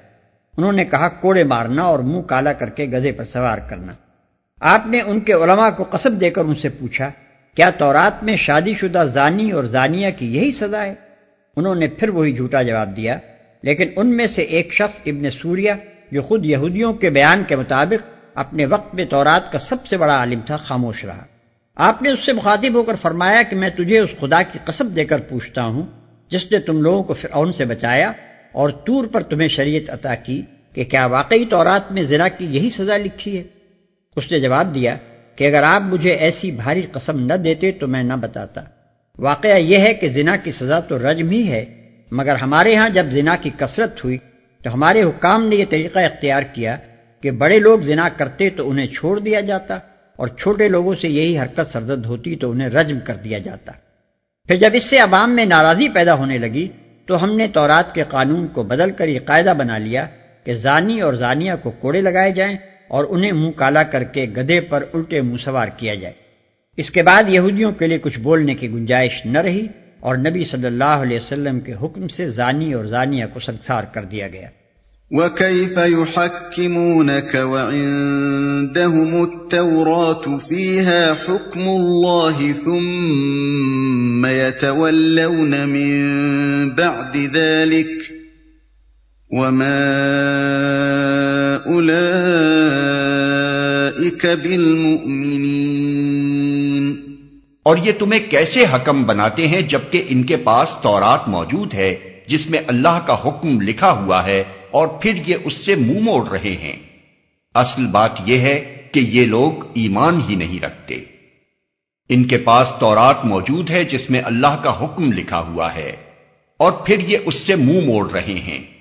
انہوں 0.57 0.71
نے 0.71 0.85
کہا، 0.85 1.09
کوڑے 1.09 1.43
مارنا 1.43 1.83
اور 1.83 1.99
منہ 1.99 2.21
کالا 2.21 2.53
کر 2.53 2.69
کے 2.69 2.85
گدے 2.85 3.11
پر 3.11 3.23
سوار 3.23 3.57
کرنا۔ 3.57 3.93
آپ 4.59 4.87
نے 4.87 5.01
ان 5.01 5.19
کے 5.19 5.33
علماء 5.33 5.69
کو 5.69 5.83
قسم 5.83 6.13
دے 6.13 6.29
کر 6.29 6.41
ان 6.41 6.55
سے 6.55 6.69
پوچھا 6.69 7.11
کیا 7.59 7.69
تورات 7.69 8.23
میں 8.23 8.35
شادی 8.35 8.73
شدہ 8.73 9.03
زانی 9.13 9.51
اور 9.51 9.63
زانیہ 9.63 10.07
کی 10.17 10.35
یہی 10.35 10.51
سزا 10.51 10.85
ہے؟ 10.85 10.93
انہوں 11.55 11.75
نے 11.75 11.87
پھر 11.87 12.09
وہی 12.09 12.33
جھوٹا 12.33 12.61
جواب 12.61 12.97
دیا۔ 12.97 13.17
لیکن 13.63 13.89
ان 13.95 14.17
میں 14.17 14.27
سے 14.27 14.41
ایک 14.41 14.73
شخص 14.73 15.01
ابن 15.05 15.29
سوریا 15.29 15.75
جو 16.11 16.21
خود 16.21 16.45
یہودیوں 16.45 16.93
کے 16.93 17.09
بیان 17.09 17.43
کے 17.47 17.55
مطابق 17.55 18.09
اپنے 18.35 18.65
وقت 18.65 18.95
میں 18.95 19.05
تورات 19.05 19.51
کا 19.51 19.59
سب 19.59 19.85
سے 19.85 19.97
بڑا 19.97 20.13
عالم 20.13 20.39
تھا، 20.45 20.57
خاموش 20.57 21.05
رہا۔ 21.05 21.25
آپ 21.75 22.01
نے 22.01 22.09
اس 22.09 22.19
سے 22.19 22.33
مخاطب 22.33 22.73
ہو 22.73 22.83
کر 22.83 22.95
فرمایا 23.01 23.41
کہ 23.49 23.55
میں 23.55 23.69
تجھے 23.69 23.99
اس 23.99 24.09
خدا 24.19 24.41
کی 24.41 24.59
قسم 24.65 24.87
دے 24.87 25.05
کر 25.05 25.19
پوچھتا 25.19 25.63
ہوں، 25.63 25.83
جس 26.29 26.51
نے 26.51 26.59
تم 26.59 26.81
لوگوں 26.81 27.03
کو 27.03 27.13
فرعون 27.13 27.53
سے 27.53 27.65
بچایا 27.65 28.11
اور 28.51 28.69
تور 28.69 29.05
پر 29.05 29.21
تمہیں 29.21 29.47
شریعت 29.47 29.89
عطا 29.89 30.15
کی 30.15 30.41
کہ 30.73 30.83
کیا 30.83 31.05
واقعی 31.05 31.45
تورات 31.45 31.91
میں 31.91 32.01
زنا 32.01 32.27
کی 32.27 32.45
یہی 32.45 32.69
سزا 32.69 32.97
لکھی 32.97 33.37
ہے؟ 33.37 33.43
اس 34.15 34.31
نے 34.31 34.39
جواب 34.39 34.75
دیا 34.75 34.97
کہ 35.39 35.47
اگر 35.47 35.63
آپ 35.63 35.81
مجھے 35.81 36.11
ایسی 36.11 36.51
بھاری 36.51 36.81
قسم 36.91 37.19
نہ 37.25 37.33
دیتے 37.33 37.71
تو 37.71 37.87
میں 37.87 38.03
نہ 38.03 38.13
بتاتا۔ 38.13 38.61
واقعہ 39.17 39.57
یہ 39.57 39.77
ہے 39.77 39.93
کہ 39.93 40.09
زنا 40.09 40.35
کی 40.35 40.51
سزا 40.51 40.79
تو 40.79 41.11
رجم 41.11 41.29
ہی 41.29 41.51
ہے، 41.51 41.65
مگر 42.11 42.35
ہمارے 42.35 42.75
ہاں 42.75 42.89
جب 42.89 43.05
زنا 43.11 43.35
کی 43.35 43.49
کثرت 43.57 44.03
ہوئی 44.03 44.17
تو 44.61 44.73
ہمارے 44.73 45.03
حکام 45.03 45.47
نے 45.47 45.55
یہ 45.55 45.65
طریقہ 45.69 45.99
اختیار 45.99 46.43
کیا 46.43 46.75
کہ 47.21 47.31
بڑے 47.31 47.59
لوگ 47.59 47.79
زنا 47.79 48.09
کرتے 48.17 48.49
تو 48.49 48.69
انہیں 48.69 48.87
چھوڑ 48.87 49.19
دیا 49.19 49.39
جاتا 49.39 49.75
اور 50.15 50.27
چھوٹے 50.27 50.67
لوگوں 50.67 50.95
سے 50.95 51.07
یہی 51.07 51.39
حرکت 51.39 51.71
سردد 51.71 52.05
ہوتی 52.05 52.35
تو 52.35 52.51
انہیں 52.51 52.69
رجم 52.69 52.99
کر 52.99 53.15
دیا 53.15 53.39
جاتا۔ 53.39 53.71
پھر 54.47 54.55
جب 54.55 54.69
اس 54.73 54.83
سے 54.83 54.99
عوام 54.99 55.35
میں 55.35 55.45
ناراضی 55.45 55.89
پیدا 55.89 56.13
ہونے 56.13 56.37
لگی 56.37 56.67
تو 57.05 57.23
ہم 57.23 57.35
نے 57.35 57.47
تورات 57.47 57.95
کے 57.95 58.03
قانون 58.09 58.47
کو 58.47 58.63
بدل 58.63 58.91
کر 58.91 59.07
یہ 59.07 59.19
قاعدہ 59.25 59.53
بنا 59.57 59.77
لیا 59.77 60.05
کہ 60.43 60.53
زانی 60.53 61.01
اور 61.01 61.13
زانیہ 61.13 61.53
کو 61.61 61.71
کوڑے 61.71 62.01
لگائے 62.01 62.31
جائیں 62.31 62.57
اور 62.89 63.05
انہیں 63.09 63.31
منہ 63.31 63.51
کالا 63.51 63.83
کر 63.83 64.03
کے 64.03 64.25
گدے 64.37 64.61
پر 64.61 64.83
الٹے 64.93 65.21
منہ 65.21 65.37
سوار 65.37 65.67
کیا 65.67 65.95
جائے۔ 65.95 66.13
اس 66.77 66.91
کے 66.91 67.03
بعد 67.03 67.23
یہودیوں 67.27 67.71
کے 67.71 67.87
لیے 67.87 67.99
کچھ 67.99 68.19
بولنے 68.19 68.55
کی 68.55 68.69
گنجائش 68.69 69.25
نہ 69.25 69.37
رہی 69.37 69.67
اور 69.99 70.17
نبی 70.17 70.43
صلی 70.43 70.65
اللہ 70.65 70.83
علیہ 70.83 71.17
وسلم 71.17 71.59
کے 71.59 71.73
حکم 71.83 72.07
سے 72.07 72.29
زانی 72.29 72.73
اور 72.73 72.85
زانیہ 72.85 73.25
کو 73.33 73.39
سنسار 73.39 73.83
کر 73.83 74.03
دیا 74.03 74.27
گیا۔ 74.27 74.47
وَكَيْفَ 75.11 75.79
يُحَكِّمُونَكَ 75.79 77.37
وَعِندَهُمُ 77.37 79.27
التَّوْرَاةُ 79.29 80.37
فِيهَا 80.47 81.13
حُكْمُ 81.27 81.61
اللَّهِ 81.61 82.51
ثُمَّ 82.63 84.27
يَتَوَلَّوْنَ 84.27 85.55
مِن 85.65 85.95
بَعْدِ 86.69 87.27
ذَلِكَ 87.33 88.18
وَمَا 89.31 89.89
أُولَئِكَ 91.65 94.27
بِالْمُؤْمِنِينَ 94.27 97.11
اور 97.63 97.77
یہ 97.77 97.91
تمہیں 97.99 98.31
کیسے 98.31 98.65
حکم 98.73 99.03
بناتے 99.03 99.47
ہیں 99.47 99.61
جبکہ 99.61 100.03
ان 100.09 100.23
کے 100.23 100.37
پاس 100.37 100.75
تورات 100.81 101.27
موجود 101.27 101.73
ہے، 101.73 101.95
جس 102.27 102.49
میں 102.49 102.59
اللہ 102.67 102.99
کا 103.07 103.17
حکم 103.25 103.61
لکھا 103.61 103.91
ہوا 103.91 104.25
ہے 104.25 104.43
اور 104.71 104.87
پھر 104.87 105.13
یہ 105.27 105.35
اس 105.43 105.53
سے 105.53 105.75
منہ 105.75 105.99
موڑ 105.99 106.27
رہے 106.27 106.49
ہیں؟ 106.49 106.79
اصل 107.53 107.85
بات 107.85 108.11
یہ 108.25 108.37
ہے 108.37 108.87
کہ 108.91 108.99
یہ 108.99 109.25
لوگ 109.25 109.51
ایمان 109.73 110.19
ہی 110.29 110.35
نہیں 110.35 110.63
رکھتے۔ 110.63 111.03
ان 112.09 112.23
کے 112.23 112.37
پاس 112.37 112.73
تورات 112.79 113.25
موجود 113.25 113.69
ہے 113.69 113.83
جس 113.83 114.09
میں 114.09 114.21
اللہ 114.25 114.61
کا 114.63 114.83
حکم 114.83 115.11
لکھا 115.11 115.39
ہوا 115.39 115.75
ہے 115.75 115.95
اور 116.57 116.71
پھر 116.71 116.99
یہ 116.99 117.17
اس 117.25 117.35
سے 117.35 117.55
منہ 117.55 117.85
موڑ 117.85 118.11
رہے 118.11 118.31
ہیں۔ 118.33 118.78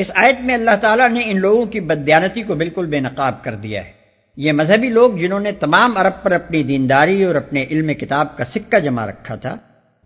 اس 0.00 0.10
آیت 0.14 0.40
میں 0.40 0.54
اللہ 0.54 0.76
تعالیٰ 0.80 1.08
نے 1.10 1.22
ان 1.24 1.40
لوگوں 1.40 1.64
کی 1.66 1.80
بدیانتی 1.80 2.42
کو 2.42 2.54
بالکل 2.54 2.86
بے 2.86 3.00
نقاب 3.00 3.44
کر 3.44 3.54
دیا 3.54 3.84
ہے۔ 3.84 3.90
یہ 4.36 4.52
مذہبی 4.52 4.88
لوگ 4.88 5.12
جنہوں 5.12 5.40
نے 5.40 5.52
تمام 5.52 5.96
عرب 5.96 6.22
پر 6.22 6.32
اپنی 6.32 6.62
دینداری 6.62 7.24
اور 7.24 7.34
اپنے 7.34 7.64
علم 7.70 7.94
کتاب 7.94 8.36
کا 8.36 8.44
سکہ 8.44 8.78
جمع 8.78 9.06
رکھا 9.06 9.36
تھا، 9.36 9.56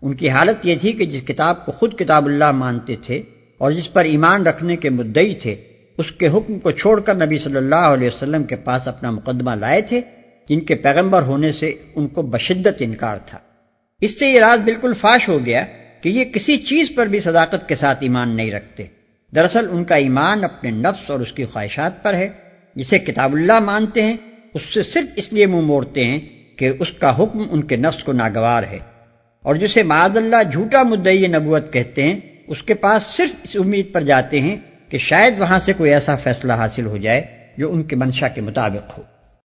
ان 0.01 0.15
کی 0.15 0.29
حالت 0.29 0.65
یہ 0.65 0.75
تھی 0.81 0.91
کہ 0.91 1.05
جس 1.05 1.21
کتاب 1.21 1.65
کو 1.65 1.71
خود 1.71 1.99
کتاب 1.99 2.25
اللہ 2.25 2.51
مانتے 2.51 2.95
تھے 3.01 3.21
اور 3.57 3.71
جس 3.71 3.93
پر 3.93 4.03
ایمان 4.03 4.47
رکھنے 4.47 4.75
کے 4.75 4.89
مدعی 4.89 5.35
تھے، 5.35 5.55
اس 5.97 6.11
کے 6.11 6.27
حکم 6.27 6.59
کو 6.59 6.71
چھوڑ 6.71 6.99
کر 6.99 7.15
نبی 7.15 7.37
صلی 7.37 7.57
اللہ 7.57 7.87
علیہ 7.93 8.07
وسلم 8.07 8.43
کے 8.43 8.55
پاس 8.55 8.87
اپنا 8.87 9.11
مقدمہ 9.11 9.51
لائے 9.51 9.81
تھے، 9.81 10.01
جن 10.49 10.59
کے 10.59 10.75
پیغمبر 10.75 11.21
ہونے 11.21 11.51
سے 11.51 11.73
ان 11.95 12.07
کو 12.07 12.21
بشدت 12.21 12.75
انکار 12.79 13.17
تھا۔ 13.25 13.37
اس 14.01 14.19
سے 14.19 14.29
یہ 14.29 14.39
راز 14.39 14.59
بالکل 14.59 14.93
فاش 14.93 15.29
ہو 15.29 15.45
گیا 15.45 15.65
کہ 16.01 16.09
یہ 16.09 16.25
کسی 16.25 16.57
چیز 16.57 16.91
پر 16.95 17.05
بھی 17.05 17.19
صداقت 17.19 17.69
کے 17.69 17.75
ساتھ 17.75 17.97
ایمان 18.01 18.35
نہیں 18.35 18.51
رکھتے۔ 18.51 18.83
دراصل 19.35 19.67
ان 19.71 19.83
کا 19.83 19.95
ایمان 19.95 20.43
اپنے 20.43 20.71
نفس 20.71 21.09
اور 21.09 21.19
اس 21.19 21.31
کی 21.31 21.45
خواہشات 21.45 22.03
پر 22.03 22.13
ہے، 22.13 22.29
جسے 22.75 22.99
کتاب 22.99 23.33
اللہ 23.33 23.59
مانتے 23.59 24.01
ہیں، 24.01 24.17
اس 24.53 24.61
سے 24.61 24.81
صرف 24.81 25.05
اس 25.15 25.33
لیے 25.33 25.45
منہ 25.45 25.61
موڑتے 25.61 26.05
ہیں 26.05 26.19
کہ 26.55 26.71
اس 26.79 26.91
کا 26.91 27.23
حکم 27.23 27.43
ان 27.51 27.63
کے 27.63 27.75
نفس 27.75 28.03
کو 28.03 28.13
ناگوار 28.13 28.63
ہے۔ 28.63 28.79
اور 29.41 29.55
جسے 29.55 29.83
معذ 29.83 30.17
اللہ 30.17 30.43
جھوٹا 30.51 30.83
مدعی 30.83 31.27
نبوت 31.27 31.73
کہتے 31.73 32.03
ہیں، 32.03 32.19
اس 32.47 32.63
کے 32.63 32.73
پاس 32.73 33.03
صرف 33.03 33.35
اس 33.43 33.55
امید 33.59 33.93
پر 33.93 34.01
جاتے 34.01 34.39
ہیں 34.39 34.55
کہ 34.89 34.97
شاید 34.97 35.39
وہاں 35.39 35.59
سے 35.59 35.73
کوئی 35.73 35.91
ایسا 35.91 36.15
فیصلہ 36.15 36.53
حاصل 36.53 36.85
ہو 36.85 36.97
جائے 36.97 37.25
جو 37.57 37.73
ان 37.73 37.83
کے 37.83 37.95
منشا 37.95 38.27
کے 38.27 38.41
مطابق 38.41 38.97
ہو۔ 38.97 39.03